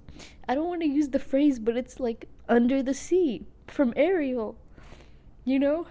I 0.47 0.55
don't 0.55 0.67
want 0.67 0.81
to 0.81 0.87
use 0.87 1.09
the 1.09 1.19
phrase, 1.19 1.59
but 1.59 1.77
it's 1.77 1.99
like 1.99 2.27
under 2.47 2.81
the 2.81 2.93
sea 2.93 3.45
from 3.69 3.93
Ariel. 3.95 4.57
You 5.45 5.59
know? 5.59 5.87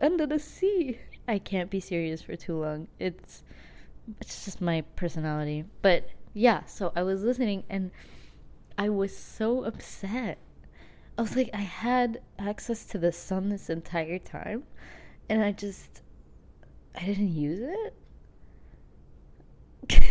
Under 0.00 0.26
the 0.26 0.38
sea. 0.38 0.98
I 1.28 1.38
can't 1.38 1.70
be 1.70 1.80
serious 1.80 2.22
for 2.22 2.36
too 2.36 2.60
long. 2.60 2.88
It's 2.98 3.44
it's 4.20 4.44
just 4.44 4.60
my 4.60 4.82
personality. 4.96 5.64
But 5.80 6.08
yeah, 6.34 6.64
so 6.64 6.92
I 6.96 7.02
was 7.02 7.22
listening 7.22 7.64
and 7.70 7.90
I 8.76 8.88
was 8.88 9.16
so 9.16 9.64
upset. 9.64 10.38
I 11.16 11.22
was 11.22 11.36
like, 11.36 11.50
I 11.52 11.58
had 11.60 12.20
access 12.38 12.84
to 12.86 12.98
the 12.98 13.12
sun 13.12 13.50
this 13.50 13.68
entire 13.68 14.18
time, 14.18 14.62
and 15.28 15.42
I 15.42 15.52
just, 15.52 16.00
I 16.94 17.04
didn't 17.04 17.34
use 17.34 17.60
it. 17.60 17.94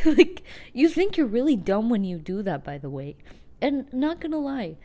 like, 0.17 0.43
you 0.73 0.89
think 0.89 1.17
you're 1.17 1.25
really 1.25 1.55
dumb 1.55 1.89
when 1.89 2.03
you 2.03 2.19
do 2.19 2.43
that, 2.43 2.63
by 2.63 2.77
the 2.77 2.89
way. 2.89 3.17
And 3.61 3.91
not 3.91 4.21
gonna 4.21 4.37
lie, 4.37 4.77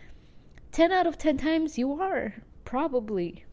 10 0.73 0.93
out 0.93 1.07
of 1.07 1.19
10 1.19 1.39
times 1.39 1.79
you 1.79 1.93
are. 2.01 2.35
Probably 2.65 3.45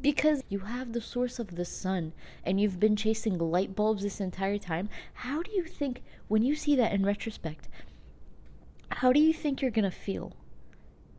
because 0.00 0.44
you 0.50 0.58
have 0.58 0.92
the 0.92 1.00
source 1.00 1.38
of 1.38 1.56
the 1.56 1.64
sun 1.64 2.12
and 2.44 2.60
you've 2.60 2.78
been 2.78 2.94
chasing 2.94 3.38
light 3.38 3.74
bulbs 3.74 4.02
this 4.02 4.20
entire 4.20 4.58
time. 4.58 4.90
How 5.14 5.42
do 5.42 5.50
you 5.50 5.64
think, 5.64 6.02
when 6.28 6.42
you 6.42 6.54
see 6.54 6.76
that 6.76 6.92
in 6.92 7.06
retrospect, 7.06 7.68
how 8.90 9.12
do 9.12 9.20
you 9.20 9.32
think 9.32 9.62
you're 9.62 9.70
gonna 9.70 9.90
feel? 9.90 10.36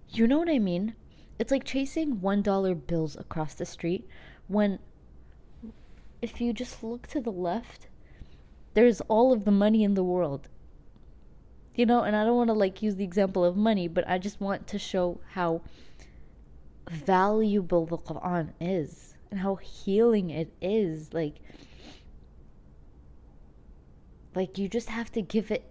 You 0.10 0.28
know 0.28 0.38
what 0.38 0.50
I 0.50 0.60
mean? 0.60 0.96
It's 1.40 1.52
like 1.52 1.64
chasing 1.64 2.18
$1 2.18 2.88
bills 2.88 3.16
across 3.16 3.56
the 3.56 3.66
street 3.66 4.08
when, 4.48 4.78
if 6.22 6.40
you 6.40 6.54
just 6.54 6.84
look 6.84 7.08
to 7.08 7.20
the 7.20 7.32
left, 7.32 7.88
there's 8.76 9.02
all 9.02 9.34
of 9.34 9.46
the 9.46 9.52
money 9.52 9.84
in 9.84 9.96
the 9.96 10.04
world. 10.04 10.48
You 11.76 11.86
know, 11.86 12.04
and 12.04 12.16
I 12.16 12.24
don't 12.24 12.38
want 12.38 12.50
to 12.50 12.54
like 12.54 12.82
use 12.82 12.96
the 12.96 13.04
example 13.04 13.44
of 13.44 13.58
money, 13.58 13.88
but 13.88 14.08
I 14.08 14.18
just 14.18 14.40
want 14.40 14.66
to 14.68 14.80
show 14.80 15.20
how 15.32 15.62
valuable 16.90 17.86
the 17.86 17.98
Quran 17.98 18.54
is 18.62 19.16
and 19.30 19.40
how 19.42 19.56
healing 19.56 20.30
it 20.30 20.54
is. 20.62 21.14
Like, 21.14 21.36
like 24.34 24.58
you 24.58 24.70
just 24.70 24.90
have 24.90 25.12
to 25.14 25.22
give 25.22 25.52
it 25.52 25.70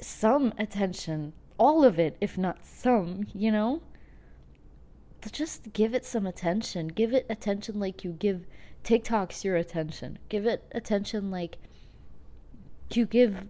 some 0.00 0.52
attention, 0.58 1.32
all 1.58 1.84
of 1.84 1.98
it, 1.98 2.16
if 2.20 2.36
not 2.36 2.66
some, 2.66 3.26
you 3.34 3.50
know? 3.50 3.82
Just 5.32 5.72
give 5.72 5.94
it 5.94 6.04
some 6.04 6.26
attention. 6.26 6.88
Give 6.88 7.12
it 7.12 7.26
attention 7.28 7.80
like 7.80 8.04
you 8.04 8.12
give 8.12 8.46
TikToks 8.84 9.44
your 9.44 9.56
attention. 9.56 10.18
Give 10.28 10.46
it 10.46 10.64
attention 10.72 11.30
like 11.30 11.58
you 12.92 13.04
give 13.04 13.44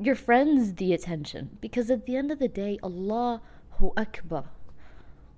your 0.00 0.14
friends 0.14 0.74
the 0.74 0.92
attention. 0.92 1.58
Because 1.60 1.90
at 1.90 2.06
the 2.06 2.16
end 2.16 2.30
of 2.30 2.38
the 2.38 2.48
day, 2.48 2.78
Allahu 2.82 3.92
Akbar. 3.96 4.44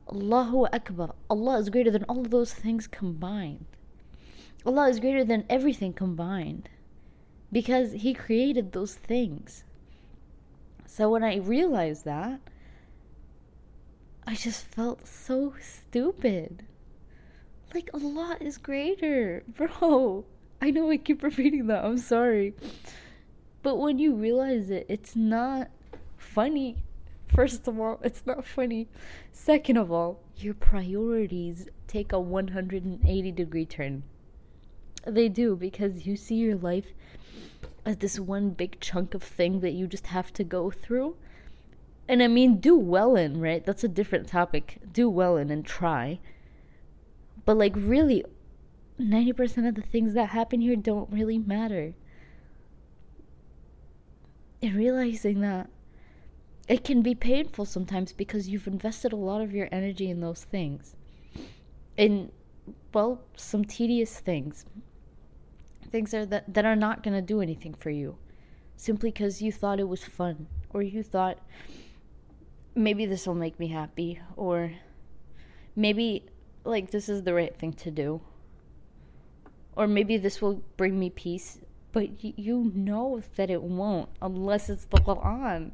Allahu 0.08 0.66
Akbar. 0.72 1.14
Allah 1.28 1.58
is 1.58 1.70
greater 1.70 1.90
than 1.90 2.04
all 2.08 2.20
of 2.20 2.30
those 2.30 2.52
things 2.52 2.86
combined. 2.86 3.66
Allah 4.64 4.88
is 4.88 5.00
greater 5.00 5.24
than 5.24 5.44
everything 5.50 5.92
combined 5.92 6.68
because 7.50 7.92
He 7.92 8.14
created 8.14 8.72
those 8.72 8.94
things. 8.94 9.64
So 10.86 11.10
when 11.10 11.24
I 11.24 11.36
realized 11.36 12.04
that, 12.04 12.40
I 14.26 14.34
just 14.34 14.64
felt 14.64 15.06
so 15.06 15.54
stupid. 15.60 16.64
Like, 17.74 17.90
Allah 17.94 18.36
is 18.40 18.58
greater, 18.58 19.42
bro. 19.48 20.24
I 20.60 20.70
know 20.70 20.90
I 20.90 20.96
keep 20.96 21.22
repeating 21.22 21.66
that, 21.68 21.84
I'm 21.84 21.98
sorry. 21.98 22.54
But 23.62 23.76
when 23.76 23.98
you 23.98 24.14
realize 24.14 24.70
it, 24.70 24.86
it's 24.88 25.14
not 25.14 25.70
funny 26.16 26.82
First 27.34 27.66
of 27.66 27.80
all, 27.80 27.98
it's 28.04 28.26
not 28.26 28.44
funny. 28.44 28.88
Second 29.32 29.78
of 29.78 29.90
all, 29.90 30.20
your 30.36 30.52
priorities 30.52 31.68
take 31.86 32.12
a 32.12 32.20
180 32.20 33.32
degree 33.32 33.64
turn. 33.64 34.02
They 35.06 35.30
do 35.30 35.56
because 35.56 36.06
you 36.06 36.14
see 36.16 36.34
your 36.34 36.56
life 36.56 36.92
as 37.86 37.96
this 37.96 38.20
one 38.20 38.50
big 38.50 38.78
chunk 38.80 39.14
of 39.14 39.22
thing 39.22 39.60
that 39.60 39.72
you 39.72 39.86
just 39.86 40.08
have 40.08 40.32
to 40.34 40.44
go 40.44 40.70
through. 40.70 41.16
And 42.06 42.22
I 42.22 42.28
mean, 42.28 42.58
do 42.58 42.76
well 42.76 43.16
in, 43.16 43.40
right? 43.40 43.64
That's 43.64 43.84
a 43.84 43.88
different 43.88 44.28
topic. 44.28 44.78
Do 44.92 45.08
well 45.08 45.38
in 45.38 45.50
and 45.50 45.64
try. 45.64 46.20
But, 47.46 47.56
like, 47.56 47.72
really, 47.74 48.24
90% 49.00 49.66
of 49.66 49.74
the 49.74 49.82
things 49.82 50.12
that 50.12 50.28
happen 50.28 50.60
here 50.60 50.76
don't 50.76 51.10
really 51.10 51.38
matter. 51.38 51.94
And 54.62 54.74
realizing 54.74 55.40
that 55.40 55.68
it 56.68 56.84
can 56.84 57.02
be 57.02 57.14
painful 57.14 57.64
sometimes 57.64 58.12
because 58.12 58.48
you've 58.48 58.68
invested 58.68 59.12
a 59.12 59.16
lot 59.16 59.40
of 59.40 59.52
your 59.52 59.68
energy 59.72 60.08
in 60.08 60.20
those 60.20 60.44
things. 60.44 60.94
In 61.96 62.30
well, 62.94 63.22
some 63.36 63.64
tedious 63.64 64.20
things. 64.20 64.64
Things 65.90 66.14
are 66.14 66.24
that, 66.26 66.54
that 66.54 66.64
are 66.64 66.76
not 66.76 67.02
gonna 67.02 67.22
do 67.22 67.40
anything 67.40 67.74
for 67.74 67.90
you. 67.90 68.16
Simply 68.76 69.10
because 69.10 69.42
you 69.42 69.52
thought 69.52 69.80
it 69.80 69.88
was 69.88 70.04
fun. 70.04 70.46
Or 70.70 70.82
you 70.82 71.02
thought 71.02 71.38
maybe 72.74 73.04
this 73.04 73.26
will 73.26 73.34
make 73.34 73.58
me 73.58 73.68
happy. 73.68 74.20
Or 74.36 74.72
maybe 75.74 76.24
like 76.64 76.90
this 76.90 77.08
is 77.08 77.22
the 77.22 77.34
right 77.34 77.56
thing 77.58 77.72
to 77.74 77.90
do. 77.90 78.20
Or 79.74 79.86
maybe 79.86 80.16
this 80.16 80.40
will 80.40 80.62
bring 80.76 80.98
me 80.98 81.10
peace. 81.10 81.58
But 81.92 82.10
y- 82.22 82.34
you 82.36 82.72
know 82.74 83.22
that 83.36 83.50
it 83.50 83.62
won't 83.62 84.08
unless 84.20 84.68
it's 84.70 84.86
the 84.86 84.98
Quran. 84.98 85.70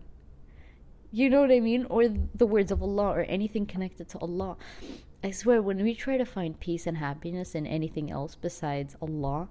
You 1.10 1.30
know 1.30 1.40
what 1.40 1.50
I 1.50 1.60
mean? 1.60 1.87
Or 1.88 2.08
the 2.08 2.46
words 2.46 2.70
of 2.70 2.82
Allah 2.82 3.08
or 3.08 3.22
anything 3.22 3.64
connected 3.64 4.08
to 4.10 4.18
Allah. 4.18 4.56
I 5.25 5.30
swear, 5.30 5.62
when 5.62 5.82
we 5.82 5.94
try 5.94 6.16
to 6.16 6.25
find 6.25 6.60
peace 6.60 6.87
and 6.87 6.98
happiness 6.98 7.54
in 7.54 7.66
anything 7.66 8.10
else 8.10 8.37
besides 8.37 8.96
Allah 9.00 9.48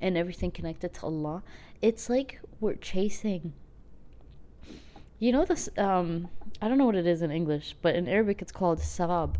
and 0.00 0.16
everything 0.16 0.50
connected 0.50 0.92
to 0.94 1.02
Allah, 1.02 1.42
it's 1.80 2.10
like 2.10 2.40
we're 2.60 2.74
chasing. 2.74 3.52
You 5.18 5.32
know 5.32 5.44
this? 5.44 5.68
Um, 5.78 6.28
I 6.60 6.68
don't 6.68 6.76
know 6.76 6.84
what 6.86 6.96
it 6.96 7.06
is 7.06 7.22
in 7.22 7.30
English, 7.30 7.76
but 7.80 7.94
in 7.94 8.08
Arabic 8.08 8.42
it's 8.42 8.52
called 8.52 8.80
sarab. 8.80 9.36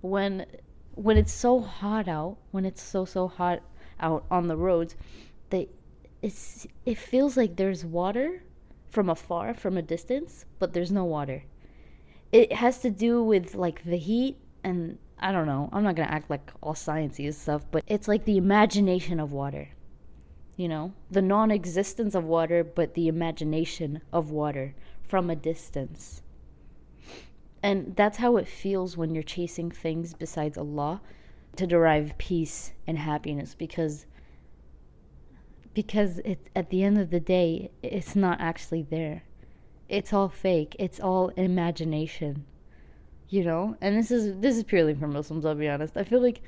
When 0.00 0.46
when 0.94 1.16
it's 1.16 1.32
so 1.32 1.60
hot 1.60 2.08
out, 2.08 2.36
when 2.50 2.64
it's 2.64 2.82
so 2.82 3.04
so 3.04 3.28
hot 3.28 3.62
out 4.00 4.24
on 4.30 4.48
the 4.48 4.56
roads, 4.56 4.96
they 5.48 5.68
it's 6.24 6.66
it 6.86 6.96
feels 6.96 7.36
like 7.36 7.56
there's 7.56 7.84
water 7.84 8.42
from 8.88 9.10
afar, 9.10 9.52
from 9.52 9.76
a 9.76 9.82
distance, 9.82 10.46
but 10.58 10.72
there's 10.72 10.90
no 10.90 11.04
water. 11.04 11.44
It 12.32 12.54
has 12.54 12.78
to 12.78 12.90
do 12.90 13.22
with 13.22 13.54
like 13.54 13.84
the 13.84 13.98
heat 13.98 14.38
and 14.62 14.96
I 15.18 15.32
don't 15.32 15.46
know. 15.46 15.68
I'm 15.70 15.84
not 15.84 15.96
gonna 15.96 16.08
act 16.08 16.30
like 16.30 16.50
all 16.62 16.72
sciencey 16.72 17.32
stuff, 17.34 17.66
but 17.70 17.84
it's 17.86 18.08
like 18.08 18.24
the 18.24 18.38
imagination 18.38 19.20
of 19.20 19.32
water. 19.32 19.68
You 20.56 20.68
know, 20.68 20.94
the 21.10 21.20
non-existence 21.20 22.14
of 22.14 22.24
water, 22.24 22.64
but 22.64 22.94
the 22.94 23.06
imagination 23.06 24.00
of 24.10 24.30
water 24.30 24.74
from 25.02 25.28
a 25.28 25.36
distance. 25.36 26.22
And 27.62 27.96
that's 27.96 28.16
how 28.16 28.38
it 28.38 28.48
feels 28.48 28.96
when 28.96 29.14
you're 29.14 29.22
chasing 29.22 29.70
things 29.70 30.14
besides 30.14 30.56
Allah 30.56 31.02
to 31.56 31.66
derive 31.66 32.16
peace 32.16 32.72
and 32.86 32.96
happiness 32.96 33.54
because 33.54 34.06
because 35.74 36.18
it 36.20 36.48
at 36.56 36.70
the 36.70 36.82
end 36.82 36.98
of 36.98 37.10
the 37.10 37.20
day 37.20 37.70
it's 37.82 38.16
not 38.16 38.40
actually 38.40 38.82
there. 38.82 39.24
It's 39.88 40.12
all 40.12 40.28
fake. 40.28 40.74
It's 40.78 40.98
all 41.00 41.28
imagination 41.30 42.46
you 43.34 43.42
know 43.42 43.76
and 43.80 43.96
this 43.98 44.12
is 44.12 44.38
this 44.40 44.56
is 44.56 44.62
purely 44.62 44.94
for 44.94 45.08
muslims 45.08 45.44
i'll 45.44 45.56
be 45.56 45.68
honest 45.68 45.96
i 45.96 46.04
feel 46.04 46.22
like 46.22 46.40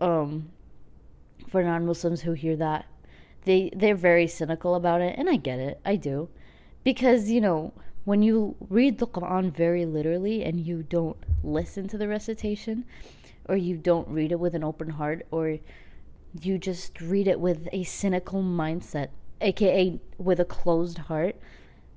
um 0.00 0.48
for 1.48 1.62
non-muslims 1.62 2.20
who 2.22 2.32
hear 2.32 2.54
that 2.56 2.86
they 3.44 3.70
they're 3.74 3.96
very 3.96 4.26
cynical 4.26 4.76
about 4.76 5.00
it 5.00 5.14
and 5.18 5.28
i 5.28 5.36
get 5.36 5.58
it 5.58 5.80
i 5.84 5.96
do 5.96 6.28
because 6.84 7.30
you 7.30 7.40
know 7.40 7.72
when 8.04 8.22
you 8.22 8.54
read 8.68 8.98
the 8.98 9.06
quran 9.06 9.52
very 9.52 9.84
literally 9.84 10.44
and 10.44 10.60
you 10.60 10.84
don't 10.84 11.16
listen 11.42 11.88
to 11.88 11.98
the 11.98 12.06
recitation 12.06 12.84
or 13.48 13.56
you 13.56 13.76
don't 13.76 14.08
read 14.08 14.30
it 14.30 14.38
with 14.38 14.54
an 14.54 14.62
open 14.64 14.90
heart 14.90 15.26
or 15.30 15.58
you 16.42 16.58
just 16.58 17.00
read 17.00 17.28
it 17.28 17.38
with 17.38 17.68
a 17.72 17.84
cynical 17.84 18.42
mindset 18.42 19.08
aka 19.40 20.00
with 20.18 20.40
a 20.40 20.44
closed 20.44 20.98
heart 20.98 21.36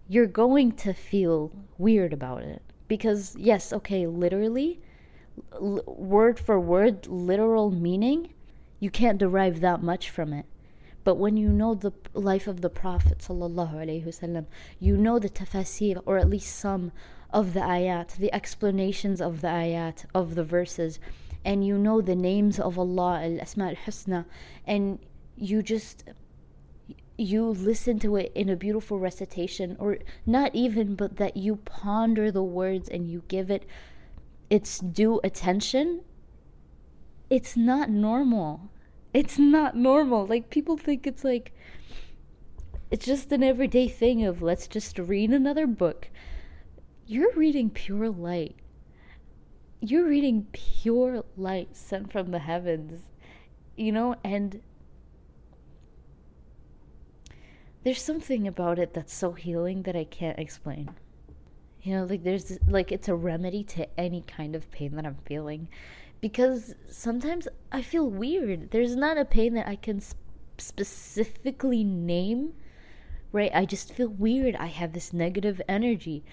you're 0.10 0.26
going 0.26 0.72
to 0.72 0.94
feel 0.94 1.52
weird 1.78 2.14
about 2.14 2.42
it. 2.42 2.62
Because 2.88 3.36
yes 3.38 3.74
okay 3.74 4.08
literally 4.08 4.80
l- 5.54 5.84
word 5.86 6.40
for 6.40 6.60
word 6.60 7.08
literal 7.08 7.72
meaning 7.72 8.34
you 8.80 8.90
can't 8.90 9.18
derive 9.18 9.60
that 9.62 9.82
much 9.82 10.10
from 10.10 10.34
it. 10.34 10.46
But 11.04 11.16
when 11.16 11.38
you 11.38 11.50
know 11.50 11.74
the 11.74 11.94
life 12.14 12.48
of 12.48 12.62
the 12.62 12.70
prophet 12.70 13.20
wasallam 13.20 14.46
you 14.80 14.98
know 14.98 15.20
the 15.20 15.30
tafsir 15.30 16.02
or 16.06 16.18
at 16.18 16.30
least 16.30 16.56
some 16.56 16.92
of 17.32 17.54
the 17.54 17.60
ayat 17.60 18.16
the 18.16 18.34
explanations 18.34 19.20
of 19.20 19.42
the 19.42 19.48
ayat 19.48 20.06
of 20.14 20.36
the 20.36 20.44
verses 20.44 21.00
and 21.44 21.66
you 21.66 21.78
know 21.78 22.02
the 22.02 22.16
names 22.16 22.60
of 22.60 22.78
Allah 22.78 23.22
al-asma 23.24 23.70
al-husna 23.70 24.26
and 24.66 25.00
you 25.36 25.62
just 25.62 26.04
you 27.18 27.46
listen 27.46 28.00
to 28.00 28.16
it 28.16 28.32
in 28.36 28.48
a 28.48 28.56
beautiful 28.56 29.00
recitation, 29.00 29.76
or 29.80 29.98
not 30.26 30.54
even, 30.54 30.96
but 30.96 31.18
that 31.18 31.36
you 31.36 31.56
ponder 31.58 32.32
the 32.32 32.44
words 32.44 32.88
and 32.88 33.10
you 33.10 33.24
give 33.28 33.50
it 33.50 33.66
its 34.50 34.80
due 34.80 35.20
attention, 35.24 36.02
it's 37.30 37.58
not 37.58 37.90
normal. 37.90 38.70
It's 39.14 39.40
not 39.40 39.76
normal. 39.76 40.28
Like, 40.28 40.50
people 40.50 40.78
think 40.78 41.08
it's 41.08 41.24
like, 41.24 41.54
it's 42.92 43.06
just 43.06 43.32
an 43.32 43.44
everyday 43.44 43.88
thing 43.88 44.24
of 44.24 44.42
let's 44.42 44.68
just 44.68 45.00
read 45.00 45.32
another 45.32 45.66
book. 45.66 46.10
You're 47.08 47.34
reading 47.34 47.70
pure 47.70 48.10
light. 48.10 48.56
You're 49.80 50.08
reading 50.08 50.48
pure 50.52 51.24
light 51.36 51.76
sent 51.76 52.12
from 52.12 52.32
the 52.32 52.40
heavens, 52.40 53.04
you 53.76 53.92
know, 53.92 54.16
and 54.24 54.62
there's 57.84 58.02
something 58.02 58.48
about 58.48 58.80
it 58.80 58.94
that's 58.94 59.14
so 59.14 59.32
healing 59.34 59.84
that 59.84 59.96
I 59.96 60.04
can't 60.04 60.40
explain. 60.40 60.90
You 61.84 61.96
know, 61.96 62.04
like 62.06 62.24
there's 62.24 62.58
like 62.68 62.92
it's 62.92 63.08
a 63.08 63.16
remedy 63.16 63.64
to 63.64 64.00
any 64.00 64.22
kind 64.22 64.56
of 64.56 64.70
pain 64.72 64.96
that 64.96 65.06
I'm 65.06 65.20
feeling 65.26 65.70
because 66.20 66.76
sometimes 66.90 67.48
I 67.72 67.82
feel 67.82 68.10
weird. 68.10 68.72
There's 68.72 68.96
not 68.96 69.18
a 69.18 69.26
pain 69.26 69.54
that 69.54 69.68
I 69.68 69.76
can 69.76 70.02
sp- 70.02 70.20
specifically 70.58 71.84
name, 71.84 72.54
right? 73.32 73.52
I 73.54 73.66
just 73.66 73.94
feel 73.94 74.10
weird. 74.10 74.56
I 74.56 74.66
have 74.66 74.94
this 74.94 75.14
negative 75.14 75.62
energy. 75.70 76.24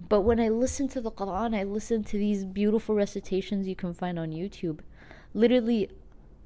But 0.00 0.22
when 0.22 0.40
I 0.40 0.48
listen 0.48 0.88
to 0.88 1.00
the 1.00 1.10
Quran, 1.10 1.56
I 1.56 1.62
listen 1.62 2.04
to 2.04 2.18
these 2.18 2.44
beautiful 2.44 2.94
recitations 2.94 3.66
you 3.66 3.76
can 3.76 3.94
find 3.94 4.18
on 4.18 4.30
YouTube. 4.30 4.80
Literally, 5.32 5.90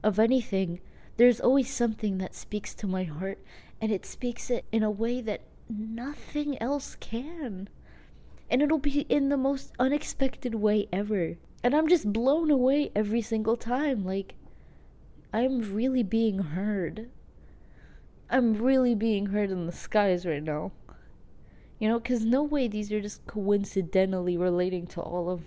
of 0.02 0.18
anything, 0.18 0.80
there's 1.16 1.40
always 1.40 1.72
something 1.72 2.18
that 2.18 2.34
speaks 2.34 2.74
to 2.76 2.86
my 2.86 3.04
heart 3.04 3.38
and 3.80 3.90
it 3.90 4.06
speaks 4.06 4.50
it 4.50 4.64
in 4.72 4.82
a 4.82 4.90
way 4.90 5.20
that 5.20 5.42
nothing 5.68 6.60
else 6.62 6.96
can. 7.00 7.68
And 8.50 8.62
it'll 8.62 8.78
be 8.78 9.00
in 9.02 9.28
the 9.28 9.36
most 9.36 9.72
unexpected 9.78 10.54
way 10.54 10.88
ever. 10.92 11.36
And 11.62 11.74
I'm 11.74 11.88
just 11.88 12.12
blown 12.12 12.50
away 12.50 12.90
every 12.94 13.20
single 13.20 13.56
time. 13.56 14.04
Like, 14.04 14.34
I'm 15.32 15.74
really 15.74 16.02
being 16.02 16.38
heard. 16.38 17.10
I'm 18.30 18.54
really 18.54 18.94
being 18.94 19.26
heard 19.26 19.50
in 19.50 19.66
the 19.66 19.72
skies 19.72 20.24
right 20.24 20.42
now. 20.42 20.72
You 21.78 21.88
know, 21.88 21.98
because 22.00 22.24
no 22.24 22.42
way 22.42 22.66
these 22.66 22.90
are 22.90 23.00
just 23.00 23.26
coincidentally 23.26 24.36
relating 24.36 24.86
to 24.88 25.00
all 25.00 25.30
of 25.30 25.42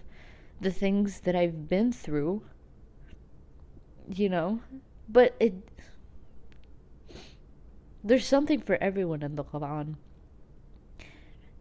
the 0.62 0.72
things 0.72 1.22
that 1.22 1.36
I've 1.36 1.68
been 1.68 1.92
through. 1.92 2.44
You 4.08 4.30
know? 4.30 4.62
But 5.10 5.36
it 5.40 5.54
there's 8.04 8.26
something 8.26 8.62
for 8.62 8.78
everyone 8.82 9.22
in 9.22 9.36
the 9.36 9.44
Quran. 9.44 9.96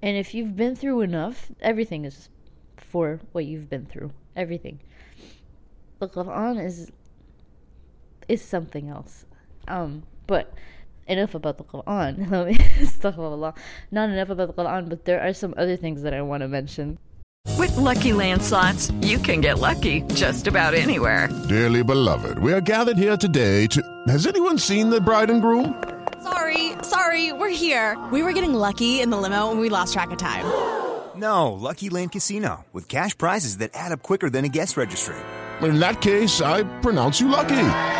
And 0.02 0.16
if 0.16 0.32
you've 0.34 0.56
been 0.56 0.74
through 0.74 1.02
enough, 1.02 1.50
everything 1.60 2.04
is 2.06 2.30
for 2.76 3.20
what 3.32 3.44
you've 3.44 3.68
been 3.68 3.84
through. 3.84 4.12
Everything. 4.34 4.80
The 5.98 6.08
Quran 6.08 6.64
is 6.64 6.90
is 8.26 8.40
something 8.40 8.88
else. 8.88 9.26
Um, 9.68 10.04
but 10.26 10.54
enough 11.10 11.34
about 11.34 11.58
the 11.58 11.64
Quran. 11.64 12.30
Not 13.90 14.10
enough 14.10 14.30
about 14.30 14.56
the 14.56 14.62
Quran, 14.62 14.88
but 14.88 15.04
there 15.04 15.20
are 15.20 15.32
some 15.32 15.54
other 15.56 15.76
things 15.76 16.02
that 16.02 16.14
I 16.14 16.22
want 16.22 16.42
to 16.42 16.48
mention. 16.48 16.98
With 17.58 17.76
Lucky 17.76 18.12
Land 18.12 18.42
slots, 18.42 18.90
you 19.00 19.18
can 19.18 19.40
get 19.40 19.58
lucky 19.58 20.02
just 20.14 20.46
about 20.46 20.74
anywhere. 20.74 21.28
Dearly 21.48 21.82
beloved, 21.82 22.38
we 22.38 22.52
are 22.52 22.60
gathered 22.60 22.96
here 22.96 23.16
today 23.16 23.66
to. 23.68 23.82
Has 24.08 24.26
anyone 24.26 24.58
seen 24.58 24.90
the 24.90 25.00
bride 25.00 25.30
and 25.30 25.42
groom? 25.42 25.82
Sorry, 26.22 26.72
sorry, 26.82 27.32
we're 27.32 27.48
here. 27.48 27.98
We 28.12 28.22
were 28.22 28.32
getting 28.32 28.54
lucky 28.54 29.00
in 29.00 29.10
the 29.10 29.16
limo 29.16 29.50
and 29.50 29.58
we 29.58 29.68
lost 29.68 29.94
track 29.94 30.10
of 30.10 30.18
time. 30.18 30.44
No, 31.16 31.52
Lucky 31.52 31.90
Land 31.90 32.12
Casino, 32.12 32.64
with 32.72 32.88
cash 32.88 33.16
prizes 33.16 33.58
that 33.58 33.70
add 33.74 33.92
up 33.92 34.02
quicker 34.02 34.30
than 34.30 34.44
a 34.44 34.48
guest 34.48 34.76
registry. 34.76 35.16
In 35.62 35.78
that 35.80 36.00
case, 36.00 36.40
I 36.40 36.62
pronounce 36.80 37.20
you 37.20 37.28
lucky. 37.28 37.99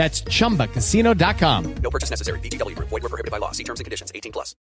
That's 0.00 0.22
chumbacasino.com. 0.22 1.74
No 1.82 1.90
purchase 1.90 2.08
necessary. 2.08 2.40
VGW 2.40 2.74
Group. 2.74 2.88
Void 2.88 3.02
were 3.02 3.10
prohibited 3.10 3.30
by 3.30 3.36
law. 3.36 3.52
See 3.52 3.64
terms 3.64 3.80
and 3.80 3.84
conditions. 3.84 4.10
18 4.14 4.32
plus. 4.32 4.56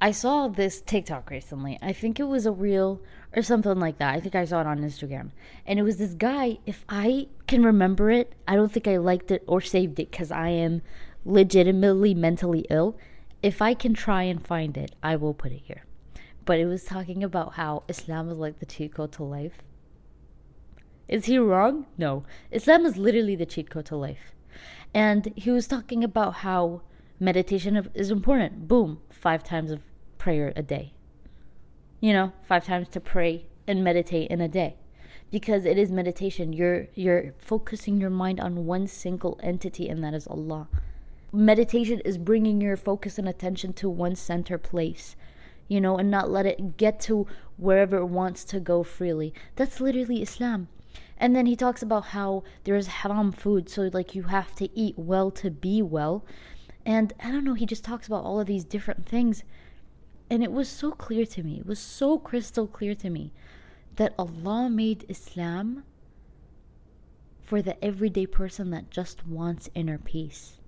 I 0.00 0.12
saw 0.12 0.46
this 0.46 0.82
TikTok 0.82 1.30
recently. 1.30 1.80
I 1.82 1.92
think 1.92 2.20
it 2.20 2.28
was 2.28 2.46
a 2.46 2.52
reel 2.52 3.00
or 3.34 3.42
something 3.42 3.80
like 3.80 3.98
that. 3.98 4.14
I 4.14 4.20
think 4.20 4.36
I 4.36 4.44
saw 4.44 4.60
it 4.60 4.68
on 4.68 4.78
Instagram. 4.78 5.32
And 5.66 5.80
it 5.80 5.82
was 5.82 5.96
this 5.96 6.14
guy. 6.14 6.58
If 6.64 6.84
I 6.88 7.26
can 7.48 7.64
remember 7.64 8.08
it, 8.08 8.32
I 8.46 8.54
don't 8.54 8.70
think 8.70 8.86
I 8.86 8.98
liked 8.98 9.32
it 9.32 9.42
or 9.48 9.60
saved 9.60 9.98
it 9.98 10.12
because 10.12 10.30
I 10.30 10.50
am 10.50 10.82
legitimately 11.24 12.14
mentally 12.14 12.66
ill. 12.70 12.96
if 13.42 13.60
I 13.60 13.74
can 13.74 13.94
try 13.94 14.22
and 14.22 14.46
find 14.46 14.76
it, 14.76 14.94
I 15.02 15.16
will 15.16 15.34
put 15.34 15.50
it 15.50 15.62
here. 15.64 15.86
But 16.44 16.60
it 16.60 16.66
was 16.66 16.84
talking 16.84 17.24
about 17.24 17.54
how 17.54 17.82
Islam 17.88 18.30
is 18.30 18.38
like 18.38 18.60
the 18.60 18.66
cheat 18.66 18.94
code 18.94 19.10
to 19.14 19.24
life. 19.24 19.58
Is 21.08 21.26
he 21.26 21.38
wrong? 21.38 21.86
No. 21.98 22.24
Islam 22.50 22.86
is 22.86 22.96
literally 22.96 23.36
the 23.36 23.46
cheat 23.46 23.68
code 23.70 23.86
to 23.86 23.96
life. 23.96 24.32
And 24.94 25.32
he 25.36 25.50
was 25.50 25.66
talking 25.66 26.02
about 26.02 26.36
how 26.36 26.82
meditation 27.20 27.90
is 27.94 28.10
important. 28.10 28.68
Boom, 28.68 29.00
five 29.10 29.42
times 29.42 29.70
of 29.70 29.82
prayer 30.18 30.52
a 30.56 30.62
day. 30.62 30.92
You 32.00 32.12
know, 32.12 32.32
five 32.42 32.64
times 32.64 32.88
to 32.90 33.00
pray 33.00 33.46
and 33.66 33.84
meditate 33.84 34.30
in 34.30 34.40
a 34.40 34.48
day. 34.48 34.76
Because 35.30 35.64
it 35.64 35.78
is 35.78 35.90
meditation. 35.90 36.52
You're 36.52 36.86
you're 36.94 37.34
focusing 37.38 38.00
your 38.00 38.10
mind 38.10 38.40
on 38.40 38.66
one 38.66 38.86
single 38.86 39.38
entity 39.42 39.88
and 39.88 40.02
that 40.04 40.14
is 40.14 40.26
Allah. 40.28 40.68
Meditation 41.32 42.00
is 42.04 42.16
bringing 42.16 42.60
your 42.60 42.76
focus 42.76 43.18
and 43.18 43.28
attention 43.28 43.72
to 43.74 43.88
one 43.90 44.14
center 44.14 44.58
place. 44.58 45.16
You 45.66 45.80
know, 45.80 45.98
and 45.98 46.10
not 46.10 46.30
let 46.30 46.46
it 46.46 46.76
get 46.76 47.00
to 47.00 47.26
wherever 47.56 47.96
it 47.96 48.06
wants 48.06 48.44
to 48.44 48.60
go 48.60 48.82
freely. 48.82 49.34
That's 49.56 49.80
literally 49.80 50.22
Islam. 50.22 50.68
And 51.18 51.34
then 51.34 51.46
he 51.46 51.56
talks 51.56 51.82
about 51.82 52.06
how 52.06 52.42
there's 52.64 52.86
haram 52.86 53.32
food, 53.32 53.68
so 53.68 53.88
like 53.92 54.14
you 54.14 54.24
have 54.24 54.54
to 54.56 54.68
eat 54.78 54.98
well 54.98 55.30
to 55.32 55.50
be 55.50 55.80
well. 55.80 56.24
And 56.84 57.12
I 57.22 57.30
don't 57.30 57.44
know, 57.44 57.54
he 57.54 57.66
just 57.66 57.84
talks 57.84 58.06
about 58.06 58.24
all 58.24 58.40
of 58.40 58.46
these 58.46 58.64
different 58.64 59.06
things. 59.06 59.44
And 60.28 60.42
it 60.42 60.52
was 60.52 60.68
so 60.68 60.90
clear 60.90 61.24
to 61.26 61.42
me, 61.42 61.58
it 61.60 61.66
was 61.66 61.78
so 61.78 62.18
crystal 62.18 62.66
clear 62.66 62.94
to 62.96 63.10
me 63.10 63.32
that 63.96 64.14
Allah 64.18 64.68
made 64.68 65.04
Islam 65.08 65.84
for 67.42 67.62
the 67.62 67.82
everyday 67.84 68.26
person 68.26 68.70
that 68.70 68.90
just 68.90 69.26
wants 69.26 69.70
inner 69.74 69.98
peace. 69.98 70.58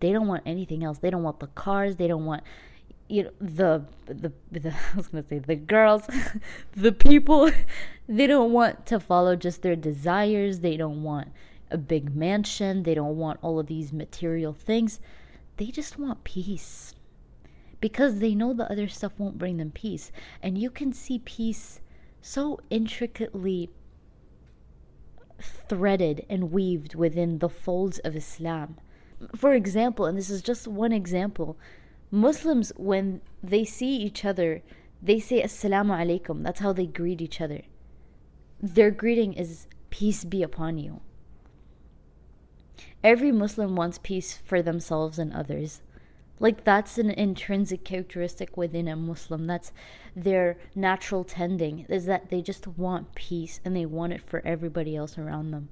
They 0.00 0.12
don't 0.12 0.26
want 0.26 0.42
anything 0.44 0.84
else. 0.84 0.98
They 0.98 1.10
don't 1.10 1.22
want 1.22 1.40
the 1.40 1.46
cars, 1.46 1.96
they 1.96 2.08
don't 2.08 2.26
want 2.26 2.42
you 3.08 3.24
know 3.24 3.30
the 3.40 3.84
the, 4.06 4.32
the 4.50 4.70
I 4.92 4.96
was 4.96 5.08
gonna 5.08 5.26
say 5.26 5.38
the 5.38 5.56
girls, 5.56 6.08
the 6.72 6.92
people, 6.92 7.50
they 8.08 8.26
don't 8.26 8.52
want 8.52 8.86
to 8.86 9.00
follow 9.00 9.36
just 9.36 9.62
their 9.62 9.76
desires. 9.76 10.60
They 10.60 10.76
don't 10.76 11.02
want 11.02 11.28
a 11.70 11.78
big 11.78 12.14
mansion. 12.14 12.82
They 12.82 12.94
don't 12.94 13.16
want 13.16 13.38
all 13.42 13.58
of 13.58 13.66
these 13.66 13.92
material 13.92 14.52
things. 14.52 15.00
They 15.56 15.66
just 15.66 15.98
want 15.98 16.24
peace 16.24 16.94
because 17.80 18.18
they 18.18 18.34
know 18.34 18.52
the 18.52 18.70
other 18.70 18.88
stuff 18.88 19.12
won't 19.18 19.38
bring 19.38 19.58
them 19.58 19.70
peace. 19.70 20.10
And 20.42 20.56
you 20.56 20.70
can 20.70 20.92
see 20.92 21.18
peace 21.18 21.80
so 22.20 22.58
intricately 22.70 23.70
threaded 25.68 26.24
and 26.30 26.50
weaved 26.50 26.94
within 26.94 27.38
the 27.38 27.48
folds 27.48 27.98
of 27.98 28.16
Islam. 28.16 28.76
For 29.36 29.52
example, 29.52 30.06
and 30.06 30.16
this 30.16 30.30
is 30.30 30.42
just 30.42 30.66
one 30.66 30.92
example, 30.92 31.58
Muslims, 32.14 32.72
when 32.76 33.20
they 33.42 33.64
see 33.64 33.96
each 33.96 34.24
other, 34.24 34.62
they 35.02 35.18
say 35.18 35.42
Assalamu 35.42 35.98
alaikum. 35.98 36.44
That's 36.44 36.60
how 36.60 36.72
they 36.72 36.86
greet 36.86 37.20
each 37.20 37.40
other. 37.40 37.62
Their 38.62 38.92
greeting 38.92 39.32
is 39.32 39.66
peace 39.90 40.24
be 40.24 40.40
upon 40.40 40.78
you. 40.78 41.00
Every 43.02 43.32
Muslim 43.32 43.74
wants 43.74 43.98
peace 44.00 44.38
for 44.44 44.62
themselves 44.62 45.18
and 45.18 45.32
others. 45.32 45.82
Like 46.38 46.62
that's 46.62 46.98
an 46.98 47.10
intrinsic 47.10 47.84
characteristic 47.84 48.56
within 48.56 48.86
a 48.86 48.94
Muslim. 48.94 49.48
That's 49.48 49.72
their 50.14 50.56
natural 50.76 51.24
tending 51.24 51.80
is 51.88 52.06
that 52.06 52.30
they 52.30 52.42
just 52.42 52.68
want 52.68 53.16
peace 53.16 53.60
and 53.64 53.74
they 53.74 53.86
want 53.86 54.12
it 54.12 54.22
for 54.24 54.40
everybody 54.46 54.94
else 54.94 55.18
around 55.18 55.50
them. 55.50 55.68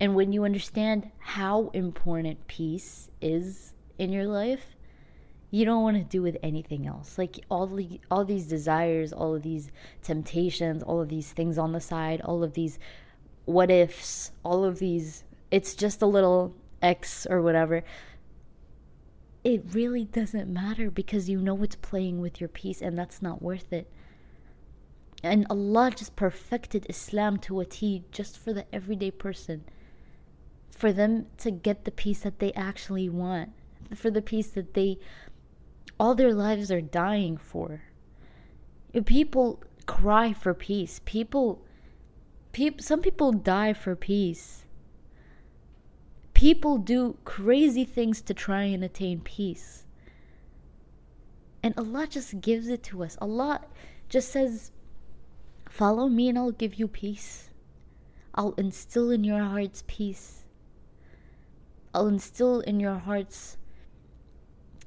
And 0.00 0.16
when 0.16 0.32
you 0.32 0.42
understand 0.42 1.12
how 1.18 1.68
important 1.68 2.48
peace 2.48 3.10
is 3.20 3.74
in 3.96 4.12
your 4.12 4.26
life, 4.26 4.74
you 5.50 5.64
don't 5.64 5.82
want 5.82 5.96
to 5.96 6.04
do 6.04 6.22
with 6.22 6.36
anything 6.42 6.86
else. 6.86 7.16
Like 7.16 7.44
all 7.50 7.66
the 7.66 8.00
all 8.10 8.24
these 8.24 8.46
desires, 8.46 9.12
all 9.12 9.34
of 9.34 9.42
these 9.42 9.70
temptations, 10.02 10.82
all 10.82 11.00
of 11.00 11.08
these 11.08 11.32
things 11.32 11.58
on 11.58 11.72
the 11.72 11.80
side, 11.80 12.20
all 12.20 12.44
of 12.44 12.54
these 12.54 12.78
what 13.44 13.70
ifs, 13.70 14.32
all 14.44 14.64
of 14.64 14.78
these 14.78 15.24
it's 15.50 15.74
just 15.74 16.02
a 16.02 16.06
little 16.06 16.54
X 16.82 17.26
or 17.28 17.40
whatever. 17.40 17.82
It 19.42 19.62
really 19.72 20.04
doesn't 20.04 20.52
matter 20.52 20.90
because 20.90 21.30
you 21.30 21.40
know 21.40 21.62
it's 21.62 21.76
playing 21.76 22.20
with 22.20 22.40
your 22.40 22.48
peace 22.48 22.82
and 22.82 22.98
that's 22.98 23.22
not 23.22 23.40
worth 23.40 23.72
it. 23.72 23.90
And 25.22 25.46
Allah 25.48 25.92
just 25.96 26.14
perfected 26.14 26.86
Islam 26.88 27.38
to 27.38 27.60
a 27.60 27.64
T 27.64 28.04
just 28.12 28.38
for 28.38 28.52
the 28.52 28.66
everyday 28.74 29.10
person. 29.10 29.64
For 30.70 30.92
them 30.92 31.26
to 31.38 31.50
get 31.50 31.84
the 31.84 31.90
peace 31.90 32.20
that 32.20 32.38
they 32.38 32.52
actually 32.52 33.08
want. 33.08 33.52
For 33.94 34.10
the 34.10 34.22
peace 34.22 34.48
that 34.48 34.74
they 34.74 34.98
all 35.98 36.14
their 36.14 36.32
lives 36.32 36.70
are 36.70 36.80
dying 36.80 37.36
for. 37.36 37.82
People 39.04 39.62
cry 39.86 40.32
for 40.32 40.54
peace. 40.54 41.00
People, 41.04 41.62
people 42.52 42.82
some 42.82 43.00
people 43.00 43.32
die 43.32 43.72
for 43.72 43.96
peace. 43.96 44.64
People 46.34 46.78
do 46.78 47.18
crazy 47.24 47.84
things 47.84 48.20
to 48.22 48.34
try 48.34 48.62
and 48.62 48.84
attain 48.84 49.20
peace. 49.20 49.84
And 51.62 51.74
Allah 51.76 52.06
just 52.08 52.40
gives 52.40 52.68
it 52.68 52.82
to 52.84 53.02
us. 53.02 53.18
Allah 53.20 53.62
just 54.08 54.30
says, 54.30 54.70
Follow 55.68 56.08
me 56.08 56.28
and 56.28 56.38
I'll 56.38 56.52
give 56.52 56.76
you 56.76 56.86
peace. 56.86 57.50
I'll 58.34 58.54
instill 58.56 59.10
in 59.10 59.24
your 59.24 59.42
hearts 59.42 59.82
peace. 59.88 60.44
I'll 61.92 62.06
instill 62.06 62.60
in 62.60 62.78
your 62.78 62.98
hearts 62.98 63.56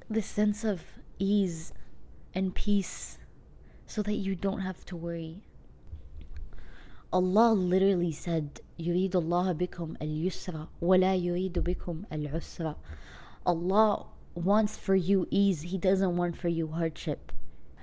this 0.08 0.26
sense 0.26 0.64
of 0.64 0.82
ease 1.21 1.73
and 2.33 2.53
peace 2.53 3.17
so 3.85 4.01
that 4.01 4.13
you 4.13 4.35
don't 4.35 4.61
have 4.61 4.85
to 4.85 4.95
worry. 4.95 5.43
Allah 7.11 7.53
literally 7.53 8.11
said, 8.11 8.61
يريد 8.79 9.15
الله 9.15 9.53
بكم 9.53 9.95
اليسر 10.01 10.67
ولا 10.81 11.15
يريد 11.15 11.53
بكم 11.53 12.03
العسر. 12.11 12.75
Allah 13.45 14.05
wants 14.35 14.77
for 14.77 14.95
you 14.95 15.25
ease, 15.31 15.61
He 15.61 15.77
doesn't 15.77 16.17
want 16.17 16.35
for 16.37 16.49
you 16.49 16.67
hardship. 16.67 17.31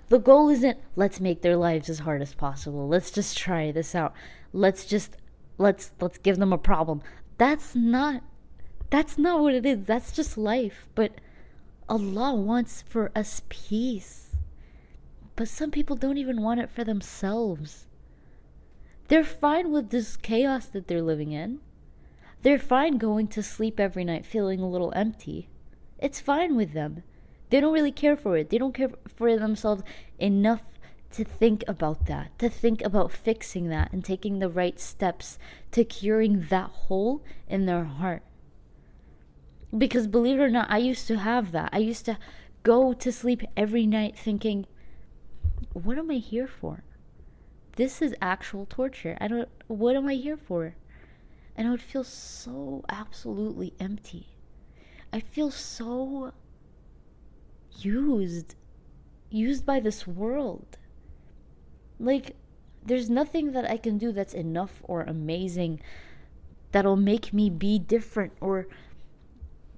The 0.09 0.19
goal 0.19 0.51
isn't 0.51 0.79
let's 0.97 1.21
make 1.21 1.41
their 1.43 1.57
lives 1.57 1.89
as 1.89 2.01
hard 2.01 2.21
as 2.21 2.35
possible. 2.35 2.87
Let's 2.87 3.11
just 3.11 3.37
try 3.39 3.73
this 3.73 3.95
out. 3.95 4.13
Let's 4.53 4.85
just 4.85 5.17
let's 5.57 5.93
let's 6.01 6.19
give 6.19 6.37
them 6.37 6.53
a 6.53 6.59
problem. 6.59 7.03
That's 7.39 7.75
not 7.75 8.23
that's 8.91 9.17
not 9.17 9.41
what 9.41 9.55
it 9.55 9.65
is. 9.65 9.87
That's 9.87 10.13
just 10.13 10.37
life. 10.37 10.87
But 10.95 11.13
Allah 11.90 12.36
wants 12.36 12.84
for 12.88 13.12
us 13.16 13.42
peace. 13.50 14.36
But 15.36 15.48
some 15.48 15.72
people 15.72 15.96
don't 15.96 16.18
even 16.18 16.42
want 16.42 16.60
it 16.60 16.70
for 16.70 16.84
themselves. 16.84 17.88
They're 19.08 19.24
fine 19.24 19.72
with 19.72 19.90
this 19.90 20.16
chaos 20.16 20.68
that 20.68 20.88
they're 20.88 21.02
living 21.02 21.32
in. 21.32 21.60
They're 22.44 22.60
fine 22.60 22.98
going 22.98 23.28
to 23.30 23.42
sleep 23.42 23.80
every 23.80 24.04
night 24.04 24.26
feeling 24.26 24.60
a 24.60 24.70
little 24.70 24.94
empty. 24.96 25.50
It's 25.98 26.20
fine 26.20 26.56
with 26.56 26.74
them. 26.74 27.04
They 27.50 27.60
don't 27.60 27.74
really 27.74 27.92
care 27.92 28.16
for 28.16 28.38
it. 28.38 28.50
They 28.50 28.60
don't 28.60 28.76
care 28.76 28.92
for 29.08 29.36
themselves 29.36 29.84
enough 30.20 30.62
to 31.14 31.24
think 31.24 31.64
about 31.68 32.06
that, 32.06 32.38
to 32.38 32.50
think 32.50 32.84
about 32.84 33.12
fixing 33.12 33.70
that 33.70 33.92
and 33.92 34.06
taking 34.06 34.38
the 34.38 34.50
right 34.50 34.80
steps 34.80 35.40
to 35.72 35.84
curing 35.84 36.46
that 36.50 36.70
hole 36.70 37.24
in 37.48 37.66
their 37.66 37.86
heart. 37.86 38.22
Because 39.78 40.08
believe 40.08 40.40
it 40.40 40.44
or 40.44 40.50
not, 40.50 40.70
I 40.70 40.78
used 40.78 41.08
to 41.08 41.18
have 41.18 41.52
that. 41.52 41.70
I 41.72 41.78
used 41.78 42.06
to 42.06 42.18
go 42.64 42.94
to 42.94 43.12
sleep 43.12 43.42
every 43.56 43.86
night 43.86 44.18
thinking, 44.18 44.66
what 45.74 45.98
am 45.98 46.10
I 46.10 46.16
here 46.16 46.48
for? 46.48 46.84
This 47.76 48.02
is 48.02 48.16
actual 48.22 48.66
torture. 48.66 49.18
I 49.22 49.28
don't, 49.28 49.50
what 49.68 49.96
am 49.96 50.08
I 50.08 50.16
here 50.16 50.38
for? 50.38 50.76
And 51.56 51.68
I 51.68 51.72
would 51.72 51.82
feel 51.82 52.04
so 52.04 52.84
absolutely 52.90 53.74
empty. 53.80 54.28
I 55.14 55.20
feel 55.20 55.52
so 55.52 56.34
used, 57.78 58.56
used 59.30 59.66
by 59.66 59.80
this 59.80 60.08
world. 60.08 60.78
Like, 62.00 62.36
there's 62.84 63.10
nothing 63.10 63.52
that 63.52 63.70
I 63.70 63.78
can 63.78 63.98
do 63.98 64.12
that's 64.12 64.34
enough 64.34 64.82
or 64.84 65.02
amazing 65.02 65.82
that'll 66.72 66.96
make 66.96 67.34
me 67.34 67.50
be 67.50 67.78
different 67.80 68.34
or 68.40 68.68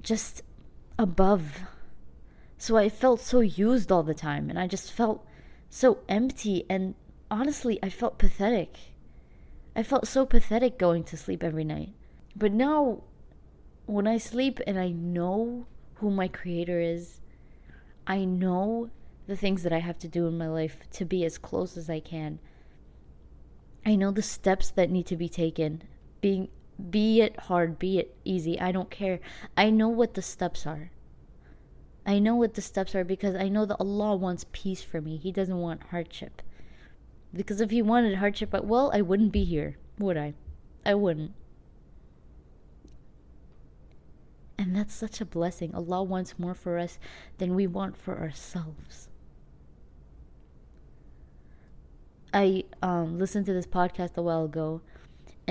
just 0.02 0.42
above. 0.98 1.62
So 2.58 2.78
I 2.78 2.90
felt 2.90 3.22
so 3.22 3.40
used 3.40 3.92
all 3.92 4.04
the 4.04 4.14
time 4.14 4.50
and 4.50 4.60
I 4.60 4.68
just 4.68 4.92
felt 4.92 5.26
so 5.70 6.00
empty 6.10 6.66
and 6.70 6.96
honestly, 7.30 7.80
I 7.82 7.90
felt 7.90 8.20
pathetic. 8.20 8.78
I 9.76 9.84
felt 9.84 10.08
so 10.08 10.26
pathetic 10.26 10.78
going 10.78 11.04
to 11.06 11.18
sleep 11.18 11.44
every 11.44 11.64
night. 11.64 11.94
But 12.36 12.52
now, 12.52 13.04
when 13.86 14.08
I 14.08 14.18
sleep 14.18 14.60
and 14.68 14.78
I 14.78 14.90
know 14.90 15.66
who 15.96 16.12
my 16.12 16.28
creator 16.28 16.80
is, 16.80 17.22
I 18.06 18.26
know 18.26 18.90
the 19.28 19.38
things 19.38 19.64
that 19.64 19.74
I 19.74 19.80
have 19.80 19.98
to 20.00 20.08
do 20.08 20.28
in 20.28 20.38
my 20.38 20.48
life 20.48 20.78
to 20.92 21.06
be 21.06 21.24
as 21.24 21.38
close 21.38 21.78
as 21.78 21.90
I 21.90 22.00
can. 22.00 22.40
I 23.86 23.96
know 23.96 24.12
the 24.12 24.22
steps 24.22 24.70
that 24.72 24.90
need 24.90 25.06
to 25.08 25.16
be 25.16 25.30
taken, 25.30 25.84
being 26.20 26.50
be 26.90 27.22
it 27.22 27.40
hard, 27.42 27.78
be 27.78 28.00
it 28.00 28.16
easy, 28.24 28.60
I 28.60 28.72
don't 28.72 28.90
care. 28.90 29.20
I 29.56 29.70
know 29.70 29.90
what 29.90 30.14
the 30.14 30.22
steps 30.22 30.66
are. 30.66 30.92
I 32.06 32.20
know 32.20 32.36
what 32.36 32.56
the 32.56 32.62
steps 32.62 32.96
are 32.96 33.04
because 33.04 33.36
I 33.36 33.48
know 33.48 33.66
that 33.66 33.78
Allah 33.80 34.16
wants 34.16 34.46
peace 34.52 34.82
for 34.82 35.02
me. 35.02 35.18
He 35.18 35.32
doesn't 35.32 35.58
want 35.58 35.84
hardship. 35.92 36.42
Because 37.34 37.62
if 37.62 37.70
He 37.70 37.82
wanted 37.82 38.16
hardship, 38.16 38.54
well, 38.54 38.92
I 38.94 39.02
wouldn't 39.02 39.32
be 39.32 39.44
here, 39.44 39.78
would 40.00 40.18
I? 40.18 40.34
I 40.86 40.96
wouldn't. 40.96 41.34
And 44.58 44.76
that's 44.76 44.94
such 44.94 45.22
a 45.22 45.26
blessing. 45.26 45.74
Allah 45.74 46.04
wants 46.04 46.38
more 46.38 46.54
for 46.54 46.78
us 46.78 47.00
than 47.38 47.56
we 47.56 47.68
want 47.68 47.98
for 47.98 48.20
ourselves. 48.20 49.10
I 52.34 52.64
um, 52.82 53.20
listened 53.20 53.46
to 53.48 53.54
this 53.54 53.68
podcast 53.68 54.16
a 54.16 54.22
while 54.22 54.46
ago, 54.46 54.82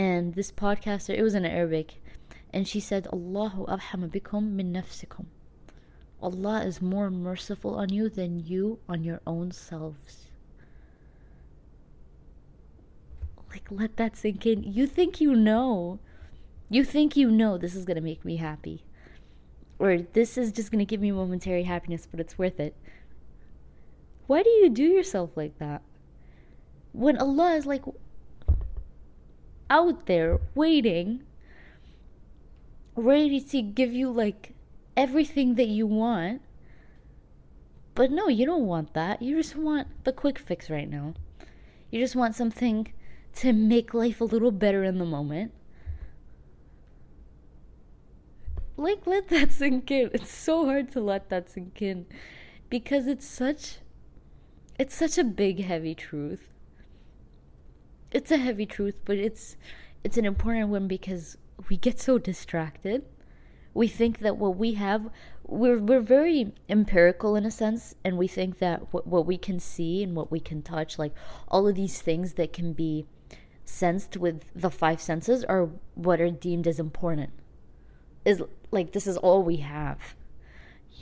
and 0.01 0.33
this 0.33 0.51
podcaster, 0.51 1.15
it 1.15 1.23
was 1.23 1.35
in 1.35 1.45
Arabic, 1.45 2.01
and 2.55 2.67
she 2.67 2.81
said, 2.81 3.07
Allahu 3.13 3.67
arham 3.67 4.09
bikum 4.09 4.53
min 4.53 4.73
nafsikum. 4.73 5.27
Allah 6.23 6.63
is 6.65 6.81
more 6.81 7.11
merciful 7.11 7.75
on 7.75 7.91
you 7.91 8.09
than 8.09 8.39
you 8.39 8.79
on 8.89 9.05
your 9.05 9.21
own 9.27 9.53
selves. 9.53 10.29
Like, 13.51 13.67
let 13.71 13.99
that 13.99 14.17
sink 14.17 14.47
in. 14.47 14.63
You 14.63 14.87
think 14.87 15.21
you 15.21 15.37
know. 15.37 15.99
You 16.71 16.83
think 16.83 17.15
you 17.15 17.31
know 17.31 17.59
this 17.59 17.75
is 17.75 17.85
going 17.85 17.97
to 17.97 18.01
make 18.01 18.25
me 18.25 18.37
happy. 18.37 18.85
Or 19.79 19.99
this 19.99 20.39
is 20.39 20.51
just 20.51 20.71
going 20.71 20.79
to 20.79 20.87
give 20.87 21.03
me 21.03 21.13
momentary 21.13 21.65
happiness, 21.65 22.09
but 22.11 22.21
it's 22.21 22.39
worth 22.39 22.59
it. 22.59 22.75
Why 24.27 24.43
do 24.43 24.49
you 24.49 24.71
do 24.71 24.85
yourself 24.85 25.37
like 25.37 25.59
that? 25.59 25.83
When 26.93 27.19
Allah 27.19 27.57
is 27.57 27.67
like 27.67 27.83
out 29.71 30.07
there 30.07 30.41
waiting, 30.55 31.23
ready 32.97 33.41
to 33.41 33.63
give 33.63 33.93
you 33.93 34.11
like 34.11 34.55
everything 34.97 35.55
that 35.55 35.69
you 35.69 35.87
want. 35.87 36.43
But 37.95 38.11
no, 38.11 38.29
you 38.29 38.45
don't 38.45 38.67
want 38.67 38.95
that. 38.95 39.23
You 39.23 39.37
just 39.37 39.57
want 39.57 39.89
the 40.05 40.13
quick 40.13 40.39
fix 40.39 40.69
right 40.69 40.89
now. 40.89 41.15
You 41.91 42.01
just 42.01 42.17
want 42.17 42.35
something 42.35 42.93
to 43.37 43.53
make 43.53 43.95
life 43.95 44.21
a 44.21 44.25
little 44.25 44.51
better 44.51 44.85
in 44.85 44.99
the 44.99 45.05
moment. 45.05 45.53
Like, 48.77 49.07
let 49.07 49.29
that 49.29 49.53
sink 49.61 49.91
in. 49.91 50.11
It's 50.13 50.33
so 50.33 50.65
hard 50.65 50.91
to 50.93 51.01
let 51.01 51.29
that 51.29 51.51
sink 51.51 51.83
in 51.83 52.07
because 52.69 53.07
it's 53.07 53.27
such. 53.27 53.79
It's 54.79 54.95
such 54.95 55.19
a 55.19 55.25
big, 55.25 55.63
heavy 55.63 55.95
truth. 55.95 56.49
It's 58.13 58.31
a 58.31 58.39
heavy 58.39 58.67
truth, 58.67 58.97
but 59.05 59.19
it's 59.19 59.57
it's 60.03 60.19
an 60.19 60.25
important 60.25 60.69
one 60.69 60.89
because 60.89 61.37
we 61.69 61.77
get 61.77 62.01
so 62.01 62.19
distracted. 62.19 63.05
We 63.73 63.87
think 63.87 64.19
that 64.21 64.37
what 64.37 64.57
we 64.57 64.75
have, 64.75 65.11
we're 65.47 65.79
we're 65.79 66.01
very 66.01 66.53
empirical 66.69 67.37
in 67.37 67.45
a 67.45 67.51
sense, 67.51 67.95
and 68.05 68.19
we 68.19 68.27
think 68.27 68.59
that 68.59 68.93
what 68.93 69.07
what 69.07 69.27
we 69.27 69.39
can 69.39 69.61
see 69.61 70.03
and 70.03 70.17
what 70.17 70.31
we 70.31 70.41
can 70.41 70.63
touch, 70.63 70.99
like 70.99 71.15
all 71.49 71.69
of 71.69 71.77
these 71.77 72.03
things 72.03 72.35
that 72.35 72.53
can 72.53 72.73
be 72.73 73.07
sensed 73.65 74.17
with 74.17 74.43
the 74.55 74.71
five 74.71 75.01
senses, 75.01 75.45
are 75.45 75.69
what 75.95 76.21
are 76.21 76.31
deemed 76.31 76.67
as 76.67 76.81
important. 76.81 77.31
Is 78.25 78.43
like 78.73 78.93
this 78.93 79.07
is 79.07 79.17
all 79.17 79.43
we 79.43 79.59
have. 79.59 80.17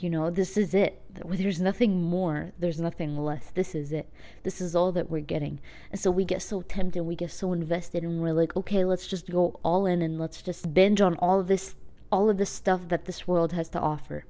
You 0.01 0.09
know, 0.09 0.29
this 0.29 0.55
is 0.55 0.73
it. 0.73 1.01
There's 1.25 1.59
nothing 1.59 2.01
more. 2.01 2.53
There's 2.57 2.79
nothing 2.79 3.17
less. 3.17 3.51
This 3.53 3.75
is 3.75 3.91
it. 3.91 4.09
This 4.43 4.61
is 4.61 4.73
all 4.73 4.93
that 4.93 5.09
we're 5.09 5.19
getting. 5.19 5.59
And 5.91 5.99
so 5.99 6.09
we 6.09 6.23
get 6.23 6.41
so 6.41 6.61
tempted, 6.61 7.03
we 7.03 7.17
get 7.17 7.31
so 7.31 7.51
invested, 7.51 8.03
and 8.03 8.21
we're 8.21 8.31
like, 8.31 8.55
okay, 8.55 8.85
let's 8.85 9.07
just 9.07 9.29
go 9.29 9.59
all 9.61 9.85
in 9.85 10.01
and 10.01 10.17
let's 10.17 10.41
just 10.41 10.73
binge 10.73 11.01
on 11.01 11.15
all 11.15 11.41
of 11.41 11.47
this, 11.47 11.75
all 12.13 12.29
of 12.29 12.37
this 12.37 12.49
stuff 12.49 12.87
that 12.87 13.03
this 13.03 13.27
world 13.27 13.51
has 13.51 13.67
to 13.69 13.79
offer. 13.79 14.23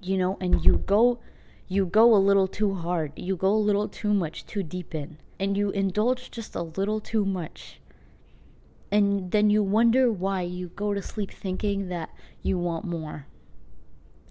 You 0.00 0.18
know, 0.18 0.36
and 0.40 0.64
you 0.64 0.78
go, 0.78 1.20
you 1.68 1.86
go 1.86 2.12
a 2.12 2.18
little 2.18 2.48
too 2.48 2.74
hard. 2.74 3.12
You 3.14 3.36
go 3.36 3.52
a 3.52 3.66
little 3.68 3.88
too 3.88 4.12
much, 4.12 4.44
too 4.44 4.64
deep 4.64 4.92
in, 4.92 5.18
and 5.38 5.56
you 5.56 5.70
indulge 5.70 6.32
just 6.32 6.56
a 6.56 6.62
little 6.62 6.98
too 6.98 7.24
much. 7.24 7.80
And 8.90 9.30
then 9.30 9.50
you 9.50 9.62
wonder 9.62 10.10
why 10.10 10.42
you 10.42 10.70
go 10.70 10.94
to 10.94 11.02
sleep 11.02 11.30
thinking 11.30 11.86
that 11.90 12.10
you 12.42 12.58
want 12.58 12.84
more 12.84 13.28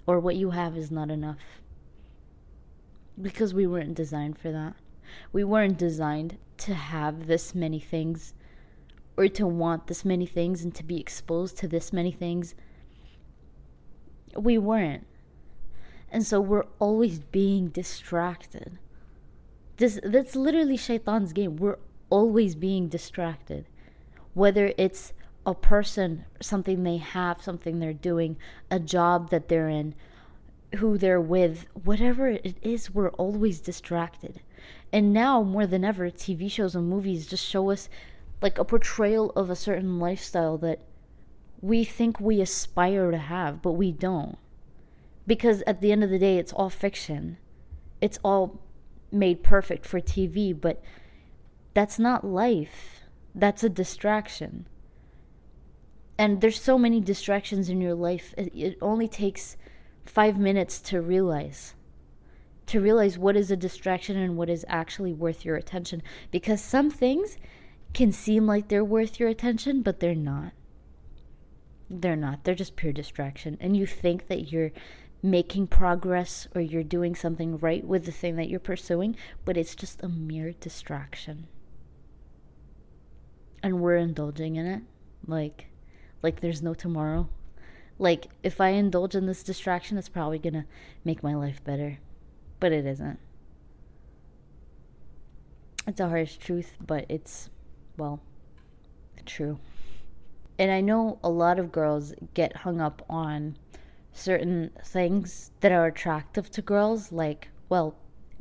or 0.07 0.19
what 0.19 0.37
you 0.37 0.51
have 0.51 0.77
is 0.77 0.89
not 0.89 1.11
enough. 1.11 1.37
Because 3.21 3.53
we 3.53 3.67
weren't 3.67 3.93
designed 3.93 4.39
for 4.39 4.51
that. 4.51 4.75
We 5.31 5.43
weren't 5.43 5.77
designed 5.77 6.37
to 6.59 6.73
have 6.73 7.27
this 7.27 7.53
many 7.53 7.79
things 7.79 8.33
or 9.17 9.27
to 9.27 9.45
want 9.45 9.87
this 9.87 10.05
many 10.05 10.25
things 10.25 10.63
and 10.63 10.73
to 10.75 10.83
be 10.83 10.99
exposed 10.99 11.57
to 11.57 11.67
this 11.67 11.91
many 11.91 12.11
things. 12.11 12.55
We 14.35 14.57
weren't. 14.57 15.05
And 16.09 16.25
so 16.25 16.39
we're 16.39 16.67
always 16.79 17.19
being 17.19 17.67
distracted. 17.67 18.77
This 19.77 19.99
that's 20.03 20.35
literally 20.35 20.77
Shaitan's 20.77 21.33
game. 21.33 21.57
We're 21.57 21.79
always 22.09 22.55
being 22.55 22.87
distracted. 22.87 23.65
Whether 24.33 24.73
it's 24.77 25.13
a 25.47 25.55
person, 25.55 26.25
something 26.41 26.83
they 26.83 26.97
have, 26.97 27.41
something 27.41 27.79
they're 27.79 27.93
doing, 27.93 28.35
a 28.69 28.79
job 28.79 29.29
that 29.29 29.47
they're 29.47 29.69
in, 29.69 29.95
who 30.75 30.97
they're 30.97 31.21
with, 31.21 31.65
whatever 31.85 32.27
it 32.27 32.57
is, 32.61 32.93
we're 32.93 33.11
always 33.11 33.61
distracted. 33.61 34.41
And 34.91 35.13
now, 35.13 35.41
more 35.41 35.65
than 35.65 35.85
ever, 35.85 36.11
TV 36.11 36.51
shows 36.51 36.75
and 36.75 36.89
movies 36.89 37.25
just 37.25 37.45
show 37.45 37.71
us 37.71 37.87
like 38.41 38.59
a 38.59 38.65
portrayal 38.65 39.31
of 39.37 39.49
a 39.49 39.55
certain 39.55 39.99
lifestyle 39.99 40.57
that 40.57 40.81
we 41.61 41.85
think 41.85 42.19
we 42.19 42.41
aspire 42.41 43.09
to 43.09 43.17
have, 43.17 43.61
but 43.61 43.71
we 43.71 43.93
don't. 43.93 44.37
Because 45.25 45.63
at 45.65 45.79
the 45.79 45.93
end 45.93 46.03
of 46.03 46.09
the 46.09 46.19
day, 46.19 46.37
it's 46.37 46.53
all 46.53 46.69
fiction. 46.69 47.37
It's 48.01 48.19
all 48.21 48.59
made 49.13 49.43
perfect 49.43 49.85
for 49.85 50.01
TV, 50.01 50.59
but 50.59 50.83
that's 51.73 51.97
not 51.97 52.27
life. 52.27 53.03
That's 53.33 53.63
a 53.63 53.69
distraction 53.69 54.65
and 56.17 56.41
there's 56.41 56.61
so 56.61 56.77
many 56.77 56.99
distractions 56.99 57.69
in 57.69 57.81
your 57.81 57.93
life 57.93 58.33
it, 58.37 58.51
it 58.55 58.77
only 58.81 59.07
takes 59.07 59.57
five 60.05 60.37
minutes 60.37 60.79
to 60.79 61.01
realize 61.01 61.75
to 62.67 62.81
realize 62.81 63.17
what 63.17 63.35
is 63.35 63.49
a 63.49 63.55
distraction 63.55 64.17
and 64.17 64.37
what 64.37 64.49
is 64.49 64.65
actually 64.67 65.13
worth 65.13 65.43
your 65.43 65.55
attention. 65.55 66.03
Because 66.31 66.61
some 66.61 66.91
things 66.91 67.37
can 67.93 68.11
seem 68.11 68.45
like 68.45 68.67
they're 68.67 68.85
worth 68.85 69.19
your 69.19 69.29
attention 69.29 69.81
but 69.81 69.99
they're 69.99 70.13
not. 70.13 70.51
They're 71.89 72.17
not. 72.17 72.43
They're 72.43 72.53
just 72.53 72.75
pure 72.75 72.91
distraction. 72.91 73.57
And 73.61 73.75
you 73.75 73.87
think 73.87 74.27
that 74.27 74.51
you're 74.51 74.73
making 75.23 75.67
progress 75.67 76.47
or 76.53 76.61
you're 76.61 76.83
doing 76.83 77.15
something 77.15 77.57
right 77.57 77.83
with 77.83 78.05
the 78.05 78.11
thing 78.11 78.35
that 78.35 78.49
you're 78.49 78.59
pursuing 78.59 79.15
but 79.45 79.57
it's 79.57 79.73
just 79.73 80.03
a 80.03 80.09
mere 80.09 80.51
distraction. 80.51 81.47
And 83.63 83.79
we're 83.79 83.95
indulging 83.95 84.57
in 84.57 84.67
it. 84.67 84.83
Like 85.25 85.67
like 86.21 86.41
there's 86.41 86.61
no 86.61 86.73
tomorrow. 86.73 87.29
Like 87.99 88.27
if 88.43 88.61
I 88.61 88.69
indulge 88.69 89.15
in 89.15 89.25
this 89.25 89.43
distraction, 89.43 89.97
it's 89.97 90.09
probably 90.09 90.39
going 90.39 90.53
to 90.53 90.65
make 91.03 91.23
my 91.23 91.33
life 91.33 91.63
better. 91.63 91.99
But 92.59 92.71
it 92.71 92.85
isn't. 92.85 93.19
It's 95.87 95.99
a 95.99 96.09
harsh 96.09 96.37
truth, 96.37 96.73
but 96.85 97.05
it's 97.07 97.49
well, 97.97 98.21
true. 99.25 99.59
And 100.59 100.71
I 100.71 100.81
know 100.81 101.19
a 101.23 101.29
lot 101.29 101.59
of 101.59 101.71
girls 101.71 102.13
get 102.33 102.57
hung 102.57 102.81
up 102.81 103.03
on 103.09 103.57
certain 104.11 104.71
things 104.83 105.51
that 105.59 105.71
are 105.71 105.85
attractive 105.85 106.49
to 106.51 106.61
girls, 106.61 107.11
like, 107.11 107.49
well, 107.69 107.95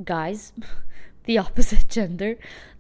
guys, 0.05 0.53
the 1.25 1.39
opposite 1.39 1.89
gender 1.89 2.37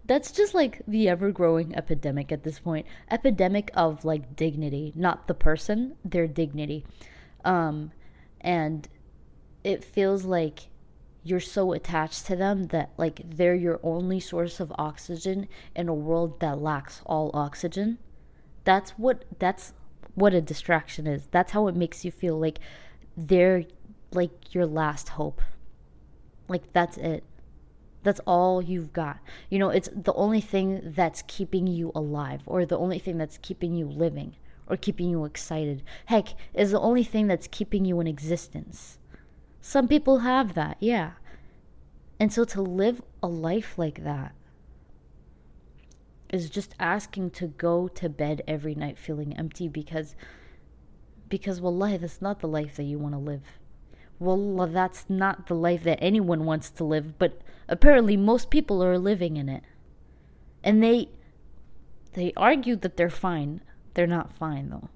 that's 0.07 0.31
just 0.31 0.55
like 0.55 0.83
the 0.87 1.09
ever 1.09 1.33
growing 1.33 1.75
epidemic 1.75 2.31
at 2.31 2.45
this 2.45 2.59
point. 2.59 2.87
Epidemic 3.11 3.71
of 3.75 4.05
like 4.05 4.37
dignity 4.37 4.93
not 4.95 5.27
the 5.27 5.35
person 5.35 5.97
their 6.05 6.27
dignity. 6.27 6.85
Um 7.45 7.93
and 8.41 8.89
it 9.65 9.85
feels 9.85 10.25
like 10.25 10.69
you're 11.25 11.41
so 11.41 11.73
attached 11.73 12.27
to 12.27 12.37
them 12.37 12.69
that 12.69 12.91
like 12.97 13.21
they're 13.25 13.55
your 13.55 13.81
only 13.83 14.21
source 14.21 14.61
of 14.61 14.73
oxygen 14.79 15.49
in 15.75 15.89
a 15.89 15.95
world 15.95 16.39
that 16.41 16.61
lacks 16.61 17.03
all 17.05 17.31
oxygen. 17.35 17.99
That's 18.65 18.93
what 18.93 19.25
that's 19.39 19.73
what 20.15 20.35
a 20.35 20.41
distraction 20.41 21.07
is. 21.07 21.27
That's 21.31 21.53
how 21.53 21.67
it 21.67 21.75
makes 21.75 22.05
you 22.05 22.13
feel 22.13 22.39
like 22.39 22.61
they're 23.17 23.65
like 24.13 24.55
your 24.55 24.67
last 24.67 25.11
hope. 25.11 25.43
Like 26.49 26.73
that's 26.73 26.97
it 26.97 27.25
that's 28.07 28.21
all 28.21 28.63
you've 28.63 28.93
got. 28.93 29.19
You 29.51 29.59
know, 29.59 29.71
it's 29.71 29.89
the 29.93 30.15
only 30.15 30.41
thing 30.41 30.81
that's 30.95 31.25
keeping 31.27 31.67
you 31.67 31.91
alive 31.93 32.43
or 32.47 32.65
the 32.65 32.79
only 32.79 33.01
thing 33.01 33.19
that's 33.19 33.37
keeping 33.39 33.75
you 33.75 33.87
living 33.87 34.37
or 34.69 34.77
keeping 34.77 35.11
you 35.11 35.25
excited. 35.25 35.83
Heck, 36.05 36.29
is 36.55 36.71
the 36.71 36.79
only 36.79 37.03
thing 37.03 37.27
that's 37.27 37.49
keeping 37.49 37.85
you 37.85 38.01
in 38.01 38.07
existence. 38.07 38.99
Some 39.61 39.89
people 39.89 40.21
have 40.21 40.55
that, 40.55 40.77
yeah. 40.79 41.15
And 42.21 42.33
so 42.33 42.45
to 42.45 42.63
live 42.63 43.03
a 43.25 43.27
life 43.27 43.77
like 43.77 44.05
that 44.05 44.37
is 46.31 46.49
just 46.49 46.77
asking 46.79 47.31
to 47.31 47.49
go 47.49 47.89
to 47.89 48.09
bed 48.09 48.43
every 48.47 48.77
night 48.77 48.99
feeling 48.99 49.37
empty 49.37 49.67
because 49.67 50.15
because 51.29 51.61
wallahi 51.61 51.97
that's 51.97 52.23
not 52.23 52.39
the 52.39 52.47
life 52.49 52.77
that 52.77 52.85
you 52.85 52.99
want 52.99 53.15
to 53.15 53.19
live. 53.19 53.43
Wallah, 54.21 54.69
that's 54.69 55.07
not 55.09 55.49
the 55.49 55.55
life 55.55 55.83
that 55.83 55.99
anyone 56.01 56.45
wants 56.45 56.71
to 56.71 56.85
live, 56.85 57.19
but 57.19 57.41
apparently 57.69 58.17
most 58.17 58.51
people 58.51 58.83
are 58.83 58.99
living 58.99 59.37
in 59.37 59.49
it. 59.49 59.63
And 60.63 60.83
they 60.83 61.09
they 62.15 62.33
argue 62.37 62.77
that 62.77 62.97
they're 62.97 63.11
fine. 63.11 63.61
They're 63.95 64.07
not 64.07 64.33
fine 64.33 64.71
though. 64.71 64.89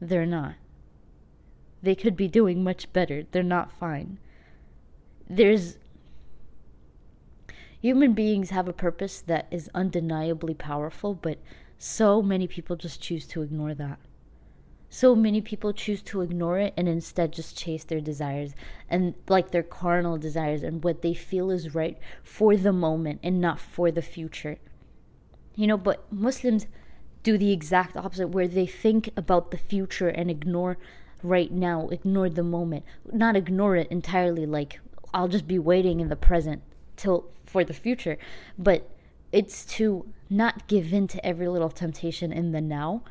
They're 0.00 0.26
not. 0.26 0.54
They 1.82 1.94
could 1.94 2.16
be 2.16 2.28
doing 2.28 2.62
much 2.62 2.92
better. 2.92 3.24
They're 3.30 3.42
not 3.42 3.72
fine. 3.72 4.18
There's 5.28 5.78
human 7.80 8.12
beings 8.12 8.50
have 8.50 8.68
a 8.68 8.72
purpose 8.72 9.20
that 9.22 9.46
is 9.50 9.70
undeniably 9.74 10.54
powerful, 10.54 11.14
but 11.14 11.38
so 11.78 12.22
many 12.22 12.46
people 12.46 12.76
just 12.76 13.00
choose 13.00 13.26
to 13.28 13.42
ignore 13.42 13.74
that. 13.74 13.98
So 14.94 15.16
many 15.16 15.40
people 15.40 15.72
choose 15.72 16.02
to 16.02 16.20
ignore 16.20 16.58
it 16.58 16.74
and 16.76 16.86
instead 16.86 17.32
just 17.32 17.56
chase 17.56 17.82
their 17.82 18.02
desires 18.02 18.54
and 18.90 19.14
like 19.26 19.50
their 19.50 19.62
carnal 19.62 20.18
desires 20.18 20.62
and 20.62 20.84
what 20.84 21.00
they 21.00 21.14
feel 21.14 21.50
is 21.50 21.74
right 21.74 21.96
for 22.22 22.58
the 22.58 22.74
moment 22.74 23.18
and 23.22 23.40
not 23.40 23.58
for 23.58 23.90
the 23.90 24.02
future. 24.02 24.58
You 25.56 25.66
know, 25.66 25.78
but 25.78 26.12
Muslims 26.12 26.66
do 27.22 27.38
the 27.38 27.52
exact 27.52 27.96
opposite 27.96 28.28
where 28.28 28.46
they 28.46 28.66
think 28.66 29.08
about 29.16 29.50
the 29.50 29.56
future 29.56 30.10
and 30.10 30.30
ignore 30.30 30.76
right 31.22 31.50
now, 31.50 31.88
ignore 31.88 32.28
the 32.28 32.42
moment. 32.42 32.84
Not 33.10 33.34
ignore 33.34 33.76
it 33.76 33.90
entirely 33.90 34.44
like 34.44 34.78
I'll 35.14 35.26
just 35.26 35.48
be 35.48 35.58
waiting 35.58 36.00
in 36.00 36.10
the 36.10 36.16
present 36.16 36.60
till 36.96 37.30
for 37.46 37.64
the 37.64 37.72
future, 37.72 38.18
but 38.58 38.90
it's 39.32 39.64
to 39.76 40.12
not 40.28 40.66
give 40.68 40.92
in 40.92 41.08
to 41.08 41.26
every 41.26 41.48
little 41.48 41.70
temptation 41.70 42.30
in 42.30 42.52
the 42.52 42.60
now 42.60 43.02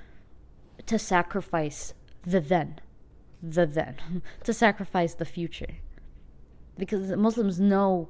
to 0.86 1.00
sacrifice 1.00 1.94
the 2.24 2.40
then, 2.40 2.80
the 3.42 3.66
then, 3.66 4.22
to 4.44 4.54
sacrifice 4.54 5.14
the 5.14 5.26
future. 5.26 5.78
Because 6.78 7.12
Muslims 7.12 7.60
know 7.60 8.10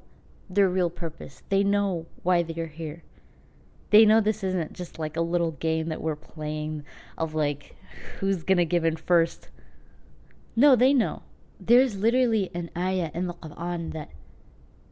their 0.49 0.69
real 0.69 0.89
purpose, 0.89 1.43
they 1.49 1.63
know 1.63 2.07
why 2.23 2.43
they're 2.43 2.67
here. 2.67 3.03
They 3.89 4.05
know 4.05 4.21
this 4.21 4.43
isn't 4.43 4.73
just 4.73 4.99
like 4.99 5.17
a 5.17 5.21
little 5.21 5.51
game 5.51 5.89
that 5.89 6.01
we're 6.01 6.15
playing 6.15 6.85
of 7.17 7.35
like 7.35 7.75
who's 8.19 8.43
gonna 8.43 8.65
give 8.65 8.85
in 8.85 8.95
first. 8.95 9.49
No, 10.55 10.75
they 10.75 10.93
know. 10.93 11.23
There's 11.59 11.95
literally 11.97 12.49
an 12.53 12.71
ayah 12.75 13.11
in 13.13 13.27
the 13.27 13.33
Quran 13.33 13.93
that 13.93 14.11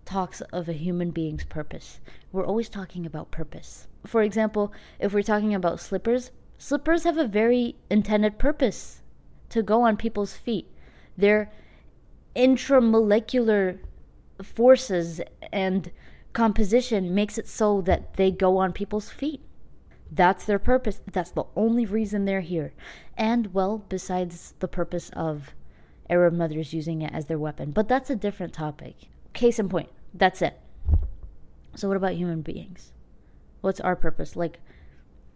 talks 0.05 0.41
of 0.41 0.67
a 0.67 0.73
human 0.73 1.11
being's 1.11 1.45
purpose. 1.45 1.99
We're 2.31 2.45
always 2.45 2.67
talking 2.67 3.05
about 3.05 3.31
purpose. 3.31 3.87
For 4.05 4.21
example, 4.23 4.73
if 4.99 5.13
we're 5.13 5.21
talking 5.21 5.53
about 5.53 5.79
slippers, 5.79 6.31
Slippers 6.61 7.05
have 7.05 7.17
a 7.17 7.25
very 7.25 7.77
intended 7.89 8.37
purpose 8.37 9.01
to 9.47 9.63
go 9.63 9.81
on 9.81 9.95
people's 9.95 10.33
feet. 10.33 10.67
Their 11.17 11.49
intramolecular 12.35 13.79
forces 14.43 15.21
and 15.53 15.89
composition 16.33 17.15
makes 17.15 17.37
it 17.37 17.47
so 17.47 17.79
that 17.81 18.15
they 18.15 18.29
go 18.29 18.57
on 18.57 18.73
people's 18.73 19.09
feet. 19.09 19.41
That's 20.11 20.43
their 20.43 20.59
purpose. 20.59 21.01
That's 21.09 21.31
the 21.31 21.45
only 21.55 21.85
reason 21.85 22.25
they're 22.25 22.41
here. 22.41 22.73
And, 23.15 23.53
well, 23.53 23.85
besides 23.87 24.53
the 24.59 24.67
purpose 24.67 25.11
of 25.13 25.55
Arab 26.09 26.33
mothers 26.33 26.73
using 26.73 27.01
it 27.01 27.13
as 27.13 27.27
their 27.27 27.39
weapon. 27.39 27.71
But 27.71 27.87
that's 27.87 28.09
a 28.09 28.17
different 28.17 28.51
topic. 28.51 28.95
Case 29.31 29.59
in 29.59 29.69
point, 29.69 29.89
that's 30.13 30.41
it. 30.41 30.59
So, 31.75 31.87
what 31.87 31.95
about 31.95 32.15
human 32.15 32.41
beings? 32.41 32.91
What's 33.61 33.79
our 33.79 33.95
purpose? 33.95 34.35
Like, 34.35 34.59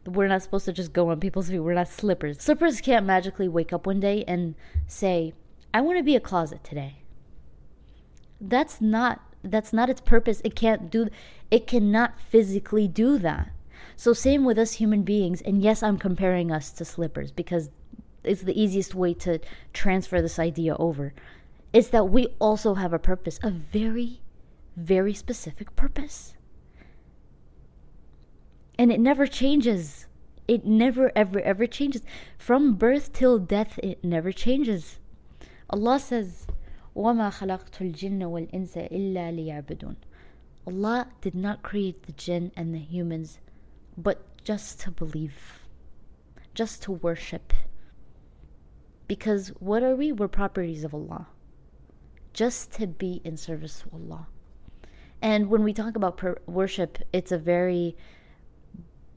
we're 0.05 0.27
not 0.27 0.41
supposed 0.41 0.65
to 0.65 0.73
just 0.73 0.93
go 0.93 1.09
on 1.09 1.19
people's 1.19 1.49
feet. 1.49 1.59
We're 1.59 1.73
not 1.73 1.87
slippers. 1.87 2.41
Slippers 2.41 2.81
can't 2.81 3.05
magically 3.05 3.47
wake 3.47 3.71
up 3.71 3.85
one 3.85 3.99
day 3.99 4.23
and 4.27 4.55
say, 4.87 5.33
I 5.73 5.81
want 5.81 5.97
to 5.97 6.03
be 6.03 6.15
a 6.15 6.19
closet 6.19 6.63
today. 6.63 6.97
That's 8.39 8.81
not 8.81 9.21
that's 9.43 9.73
not 9.73 9.89
its 9.89 10.01
purpose. 10.01 10.41
It 10.43 10.55
can't 10.55 10.89
do 10.89 11.09
it 11.51 11.67
cannot 11.67 12.19
physically 12.19 12.87
do 12.87 13.17
that. 13.19 13.51
So 13.95 14.13
same 14.13 14.43
with 14.43 14.57
us 14.57 14.73
human 14.73 15.03
beings, 15.03 15.41
and 15.41 15.61
yes, 15.61 15.83
I'm 15.83 15.97
comparing 15.97 16.51
us 16.51 16.71
to 16.71 16.85
slippers 16.85 17.31
because 17.31 17.69
it's 18.23 18.41
the 18.41 18.59
easiest 18.59 18.95
way 18.95 19.13
to 19.15 19.39
transfer 19.71 20.21
this 20.21 20.39
idea 20.39 20.75
over. 20.77 21.13
Is 21.71 21.89
that 21.89 22.05
we 22.05 22.27
also 22.39 22.75
have 22.75 22.93
a 22.93 22.99
purpose, 22.99 23.39
a 23.43 23.49
very, 23.49 24.21
very 24.75 25.13
specific 25.13 25.75
purpose 25.75 26.33
and 28.78 28.92
it 28.92 29.00
never 29.00 29.26
changes. 29.26 30.06
It 30.46 30.64
never, 30.64 31.12
ever, 31.14 31.40
ever 31.40 31.66
changes. 31.66 32.02
From 32.38 32.74
birth 32.74 33.12
till 33.12 33.38
death, 33.38 33.78
it 33.82 34.02
never 34.02 34.32
changes. 34.32 34.98
Allah 35.68 35.98
says, 35.98 36.46
وَمَا 36.96 37.30
خَلَقْتُ 37.32 37.92
الْجِنَّ 37.92 38.20
وَالْإِنسَ 38.20 38.90
إِلَّا 38.90 39.32
لِيَعْبُدُونَ 39.34 39.96
Allah 40.66 41.08
did 41.20 41.34
not 41.34 41.62
create 41.62 42.04
the 42.04 42.12
jinn 42.12 42.52
and 42.56 42.74
the 42.74 42.78
humans, 42.78 43.38
but 43.96 44.22
just 44.44 44.80
to 44.80 44.90
believe, 44.90 45.60
just 46.54 46.82
to 46.82 46.92
worship. 46.92 47.52
Because 49.06 49.48
what 49.60 49.82
are 49.82 49.96
we? 49.96 50.12
We're 50.12 50.28
properties 50.28 50.84
of 50.84 50.94
Allah. 50.94 51.28
Just 52.32 52.72
to 52.72 52.86
be 52.86 53.20
in 53.24 53.36
service 53.36 53.82
of 53.82 53.94
Allah. 53.94 54.28
And 55.20 55.48
when 55.48 55.64
we 55.64 55.72
talk 55.72 55.96
about 55.96 56.16
per- 56.16 56.38
worship, 56.46 56.98
it's 57.12 57.32
a 57.32 57.38
very 57.38 57.96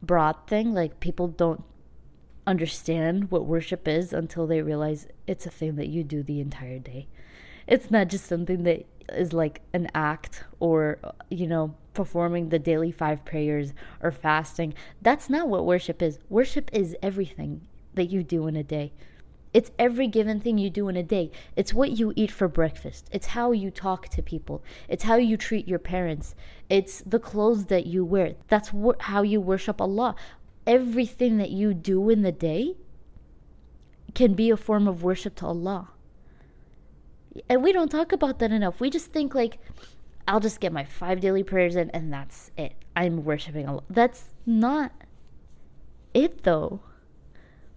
broad 0.07 0.37
thing. 0.47 0.73
Like 0.73 1.01
people 1.01 1.29
don't 1.29 1.63
understand 2.47 3.31
what 3.31 3.45
worship 3.45 3.89
is 3.89 4.13
until 4.13 4.47
they 4.47 4.63
realize 4.63 5.09
it's 5.27 5.47
a 5.47 5.51
thing 5.51 5.77
that 5.77 5.89
you 5.89 6.05
do 6.05 6.23
the 6.23 6.41
entire 6.41 6.79
day. 6.79 7.09
It's 7.67 7.91
not 7.91 8.09
just 8.09 8.27
something 8.27 8.63
that 8.63 8.87
is 9.13 9.33
like 9.33 9.61
an 9.73 9.89
act 9.95 10.45
or, 10.61 10.99
you 11.31 11.47
know, 11.47 11.75
performing 11.95 12.49
the 12.49 12.59
daily 12.59 12.93
five 12.93 13.25
prayers 13.25 13.73
or 14.03 14.11
fasting. 14.13 14.75
That's 15.03 15.29
not 15.29 15.49
what 15.49 15.67
worship 15.67 16.03
is. 16.03 16.19
Worship 16.29 16.71
is 16.73 16.97
everything 17.03 17.67
that 17.95 18.11
you 18.11 18.23
do 18.23 18.47
in 18.47 18.57
a 18.57 18.63
day. 18.63 18.93
It's 19.53 19.71
every 19.79 20.07
given 20.07 20.41
thing 20.41 20.59
you 20.59 20.69
do 20.69 20.89
in 20.89 20.97
a 20.97 21.03
day. 21.03 21.31
It's 21.57 21.73
what 21.73 21.93
you 21.93 22.13
eat 22.15 22.31
for 22.31 22.47
breakfast. 22.47 23.09
It's 23.11 23.29
how 23.29 23.53
you 23.53 23.71
talk 23.71 24.09
to 24.11 24.23
people. 24.23 24.63
It's 24.87 25.05
how 25.05 25.17
you 25.17 25.39
treat 25.39 25.67
your 25.67 25.79
parents. 25.79 26.35
It's 26.69 27.03
the 27.07 27.19
clothes 27.19 27.67
that 27.67 27.87
you 27.87 28.05
wear. 28.05 28.35
That's 28.49 28.73
how 29.01 29.23
you 29.23 29.41
worship 29.41 29.81
Allah. 29.81 30.15
Everything 30.67 31.39
that 31.39 31.51
you 31.51 31.75
do 31.75 32.11
in 32.11 32.23
the 32.23 32.33
day 32.33 32.77
can 34.15 34.35
be 34.35 34.51
a 34.51 34.57
form 34.57 34.89
of 34.89 35.03
worship 35.03 35.37
to 35.37 35.47
Allah. 35.47 35.91
And 37.49 37.63
we 37.63 37.73
don't 37.73 37.91
talk 37.91 38.13
about 38.13 38.39
that 38.39 38.51
enough. 38.51 38.81
We 38.81 38.91
just 38.91 39.13
think 39.13 39.35
like, 39.35 39.59
I'll 40.27 40.41
just 40.41 40.59
get 40.59 40.73
my 40.73 40.85
five 40.85 41.21
daily 41.21 41.43
prayers 41.43 41.77
in 41.77 41.91
and 41.91 42.13
that's 42.13 42.51
it. 42.57 42.73
I'm 42.97 43.25
worshiping 43.25 43.69
Allah. 43.69 43.85
That's 43.89 44.25
not 44.45 44.93
it 46.15 46.43
though. 46.43 46.81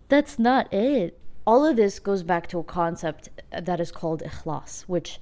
That's 0.08 0.40
not 0.40 0.74
it 0.74 1.20
all 1.50 1.66
of 1.66 1.76
this 1.76 1.98
goes 1.98 2.22
back 2.22 2.46
to 2.46 2.60
a 2.60 2.64
concept 2.64 3.30
that 3.52 3.80
is 3.80 3.92
called 3.92 4.22
ikhlas, 4.22 4.82
which 4.82 5.20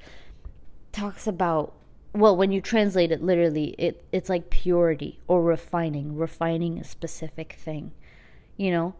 talks 0.92 1.26
about 1.26 1.74
well, 2.14 2.36
when 2.36 2.52
you 2.52 2.62
translate 2.62 3.12
it 3.12 3.22
literally, 3.22 3.76
it 3.78 4.04
it's 4.12 4.30
like 4.30 4.50
purity 4.50 5.20
or 5.28 5.44
refining, 5.44 6.16
refining 6.16 6.80
a 6.80 6.84
specific 6.84 7.54
thing, 7.54 7.92
you 8.56 8.72
know. 8.72 8.96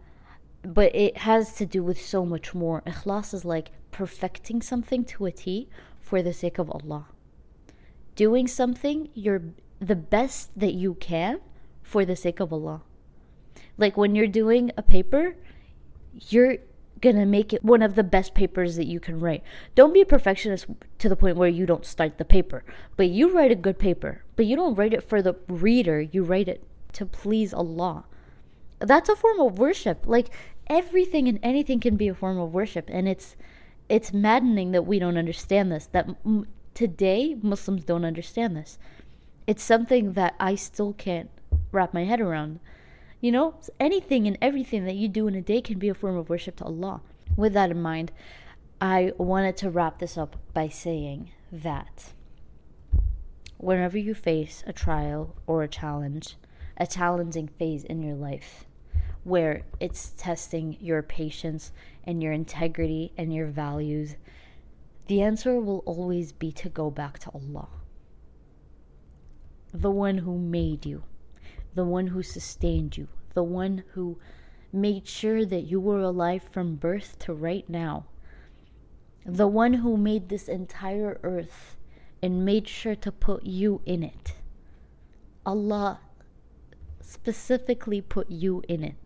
But 0.62 0.94
it 0.94 1.18
has 1.18 1.54
to 1.54 1.66
do 1.66 1.82
with 1.82 2.00
so 2.00 2.24
much 2.24 2.54
more. 2.54 2.82
Ikhlas 2.82 3.32
is 3.32 3.44
like 3.44 3.70
perfecting 3.90 4.62
something 4.62 5.04
to 5.04 5.26
a 5.26 5.32
T 5.32 5.68
for 6.00 6.22
the 6.22 6.32
sake 6.32 6.58
of 6.58 6.70
Allah. 6.70 7.06
Doing 8.14 8.46
something 8.46 9.08
you're 9.14 9.42
the 9.80 9.96
best 9.96 10.50
that 10.58 10.74
you 10.74 10.94
can 10.94 11.40
for 11.82 12.04
the 12.04 12.16
sake 12.16 12.40
of 12.40 12.52
Allah. 12.52 12.82
Like 13.76 13.96
when 13.96 14.14
you're 14.14 14.26
doing 14.26 14.72
a 14.76 14.82
paper, 14.82 15.36
you're 16.12 16.58
gonna 17.00 17.26
make 17.26 17.52
it 17.52 17.64
one 17.64 17.82
of 17.82 17.94
the 17.94 18.04
best 18.04 18.34
papers 18.34 18.76
that 18.76 18.86
you 18.86 19.00
can 19.00 19.20
write. 19.20 19.42
Don't 19.74 19.94
be 19.94 20.00
a 20.00 20.06
perfectionist 20.06 20.66
to 20.98 21.08
the 21.08 21.16
point 21.16 21.36
where 21.36 21.48
you 21.48 21.66
don't 21.66 21.86
start 21.86 22.18
the 22.18 22.24
paper, 22.24 22.64
but 22.96 23.08
you 23.08 23.30
write 23.30 23.52
a 23.52 23.56
good 23.56 23.78
paper. 23.78 24.24
But 24.36 24.46
you 24.46 24.56
don't 24.56 24.74
write 24.74 24.94
it 24.94 25.08
for 25.08 25.22
the 25.22 25.34
reader, 25.48 26.00
you 26.00 26.24
write 26.24 26.48
it 26.48 26.64
to 26.94 27.06
please 27.06 27.52
Allah. 27.52 28.04
That's 28.78 29.08
a 29.08 29.16
form 29.16 29.40
of 29.40 29.58
worship. 29.58 30.04
Like 30.06 30.30
everything 30.68 31.28
and 31.28 31.38
anything 31.42 31.80
can 31.80 31.96
be 31.96 32.08
a 32.08 32.14
form 32.14 32.38
of 32.38 32.52
worship, 32.52 32.88
and 32.88 33.08
it's 33.08 33.36
it's 33.88 34.12
maddening 34.12 34.72
that 34.72 34.86
we 34.86 34.98
don't 34.98 35.16
understand 35.16 35.72
this. 35.72 35.86
That 35.86 36.08
m- 36.24 36.46
today 36.74 37.36
Muslims 37.42 37.84
don't 37.84 38.04
understand 38.04 38.56
this. 38.56 38.78
It's 39.46 39.62
something 39.62 40.12
that 40.12 40.34
I 40.38 40.54
still 40.54 40.92
can't 40.92 41.30
wrap 41.72 41.94
my 41.94 42.04
head 42.04 42.20
around. 42.20 42.60
You 43.20 43.32
know, 43.32 43.56
anything 43.80 44.26
and 44.26 44.38
everything 44.40 44.84
that 44.84 44.94
you 44.94 45.08
do 45.08 45.26
in 45.26 45.34
a 45.34 45.40
day 45.40 45.60
can 45.60 45.78
be 45.78 45.88
a 45.88 45.94
form 45.94 46.16
of 46.16 46.28
worship 46.28 46.56
to 46.56 46.64
Allah. 46.64 47.00
With 47.36 47.52
that 47.54 47.70
in 47.70 47.82
mind, 47.82 48.12
I 48.80 49.12
wanted 49.18 49.56
to 49.58 49.70
wrap 49.70 49.98
this 49.98 50.16
up 50.16 50.36
by 50.54 50.68
saying 50.68 51.32
that 51.50 52.12
whenever 53.56 53.98
you 53.98 54.14
face 54.14 54.62
a 54.66 54.72
trial 54.72 55.34
or 55.46 55.62
a 55.62 55.68
challenge, 55.68 56.36
a 56.76 56.86
challenging 56.86 57.48
phase 57.48 57.82
in 57.82 58.02
your 58.04 58.14
life, 58.14 58.64
where 59.24 59.62
it's 59.80 60.10
testing 60.16 60.76
your 60.80 61.02
patience 61.02 61.72
and 62.04 62.22
your 62.22 62.32
integrity 62.32 63.12
and 63.16 63.34
your 63.34 63.46
values, 63.46 64.14
the 65.08 65.20
answer 65.22 65.58
will 65.58 65.82
always 65.86 66.30
be 66.30 66.52
to 66.52 66.68
go 66.68 66.88
back 66.88 67.18
to 67.18 67.30
Allah, 67.30 67.68
the 69.72 69.90
one 69.90 70.18
who 70.18 70.38
made 70.38 70.86
you, 70.86 71.02
the 71.78 71.84
one 71.84 72.08
who 72.08 72.24
sustained 72.24 72.96
you, 72.96 73.06
the 73.34 73.42
one 73.44 73.84
who 73.92 74.18
made 74.72 75.06
sure 75.06 75.44
that 75.44 75.60
you 75.60 75.78
were 75.78 76.00
alive 76.00 76.42
from 76.50 76.74
birth 76.74 77.16
to 77.20 77.32
right 77.32 77.68
now, 77.68 78.04
the 79.24 79.46
one 79.46 79.74
who 79.74 79.96
made 79.96 80.28
this 80.28 80.48
entire 80.48 81.20
earth 81.22 81.76
and 82.20 82.44
made 82.44 82.66
sure 82.66 82.96
to 82.96 83.12
put 83.12 83.44
you 83.44 83.80
in 83.86 84.02
it. 84.02 84.34
Allah 85.46 86.00
specifically 87.00 88.00
put 88.00 88.28
you 88.28 88.64
in 88.66 88.82
it, 88.82 88.96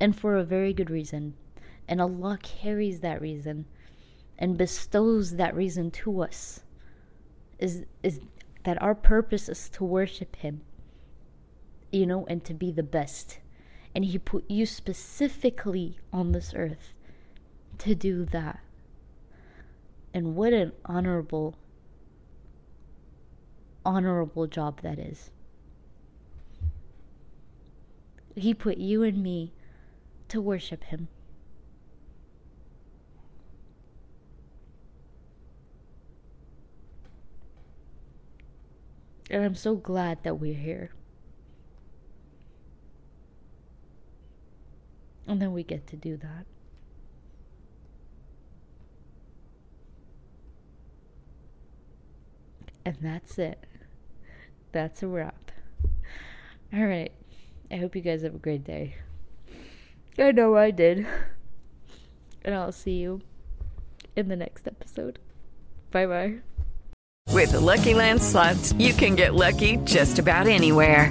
and 0.00 0.16
for 0.16 0.34
a 0.34 0.44
very 0.44 0.72
good 0.72 0.88
reason. 0.88 1.34
And 1.86 2.00
Allah 2.00 2.38
carries 2.42 3.00
that 3.00 3.20
reason 3.20 3.66
and 4.38 4.56
bestows 4.56 5.32
that 5.32 5.54
reason 5.54 5.90
to 5.90 6.22
us. 6.22 6.60
Is 7.58 7.84
is 8.02 8.20
that 8.64 8.80
our 8.80 8.94
purpose 8.94 9.50
is 9.50 9.68
to 9.68 9.84
worship 9.84 10.36
Him, 10.36 10.62
you 11.92 12.06
know, 12.06 12.26
and 12.26 12.44
to 12.44 12.54
be 12.54 12.70
the 12.70 12.82
best. 12.82 13.38
And 13.94 14.04
He 14.04 14.18
put 14.18 14.44
you 14.50 14.66
specifically 14.66 15.98
on 16.12 16.32
this 16.32 16.52
earth 16.54 16.92
to 17.78 17.94
do 17.94 18.24
that. 18.26 18.60
And 20.12 20.34
what 20.34 20.52
an 20.52 20.72
honorable, 20.84 21.56
honorable 23.84 24.46
job 24.46 24.82
that 24.82 24.98
is. 24.98 25.30
He 28.34 28.52
put 28.52 28.78
you 28.78 29.02
and 29.02 29.22
me 29.22 29.52
to 30.28 30.40
worship 30.40 30.84
Him. 30.84 31.08
And 39.30 39.44
I'm 39.44 39.54
so 39.54 39.74
glad 39.74 40.22
that 40.22 40.38
we're 40.38 40.54
here. 40.54 40.92
And 45.26 45.40
then 45.42 45.52
we 45.52 45.62
get 45.62 45.86
to 45.88 45.96
do 45.96 46.16
that. 46.16 46.46
And 52.84 52.96
that's 53.00 53.38
it. 53.38 53.66
That's 54.70 55.02
a 55.02 55.08
wrap. 55.08 55.50
All 56.72 56.84
right. 56.86 57.12
I 57.70 57.76
hope 57.76 57.96
you 57.96 58.02
guys 58.02 58.22
have 58.22 58.36
a 58.36 58.38
great 58.38 58.62
day. 58.62 58.94
I 60.18 60.30
know 60.30 60.56
I 60.56 60.70
did. 60.70 61.06
And 62.44 62.54
I'll 62.54 62.70
see 62.70 62.98
you 62.98 63.22
in 64.14 64.28
the 64.28 64.36
next 64.36 64.68
episode. 64.68 65.18
Bye 65.90 66.06
bye. 66.06 66.34
With 67.32 67.52
the 67.52 67.60
Lucky 67.60 67.92
Land 67.92 68.22
slots, 68.22 68.72
you 68.74 68.94
can 68.94 69.16
get 69.16 69.34
lucky 69.34 69.78
just 69.78 70.18
about 70.18 70.46
anywhere. 70.46 71.10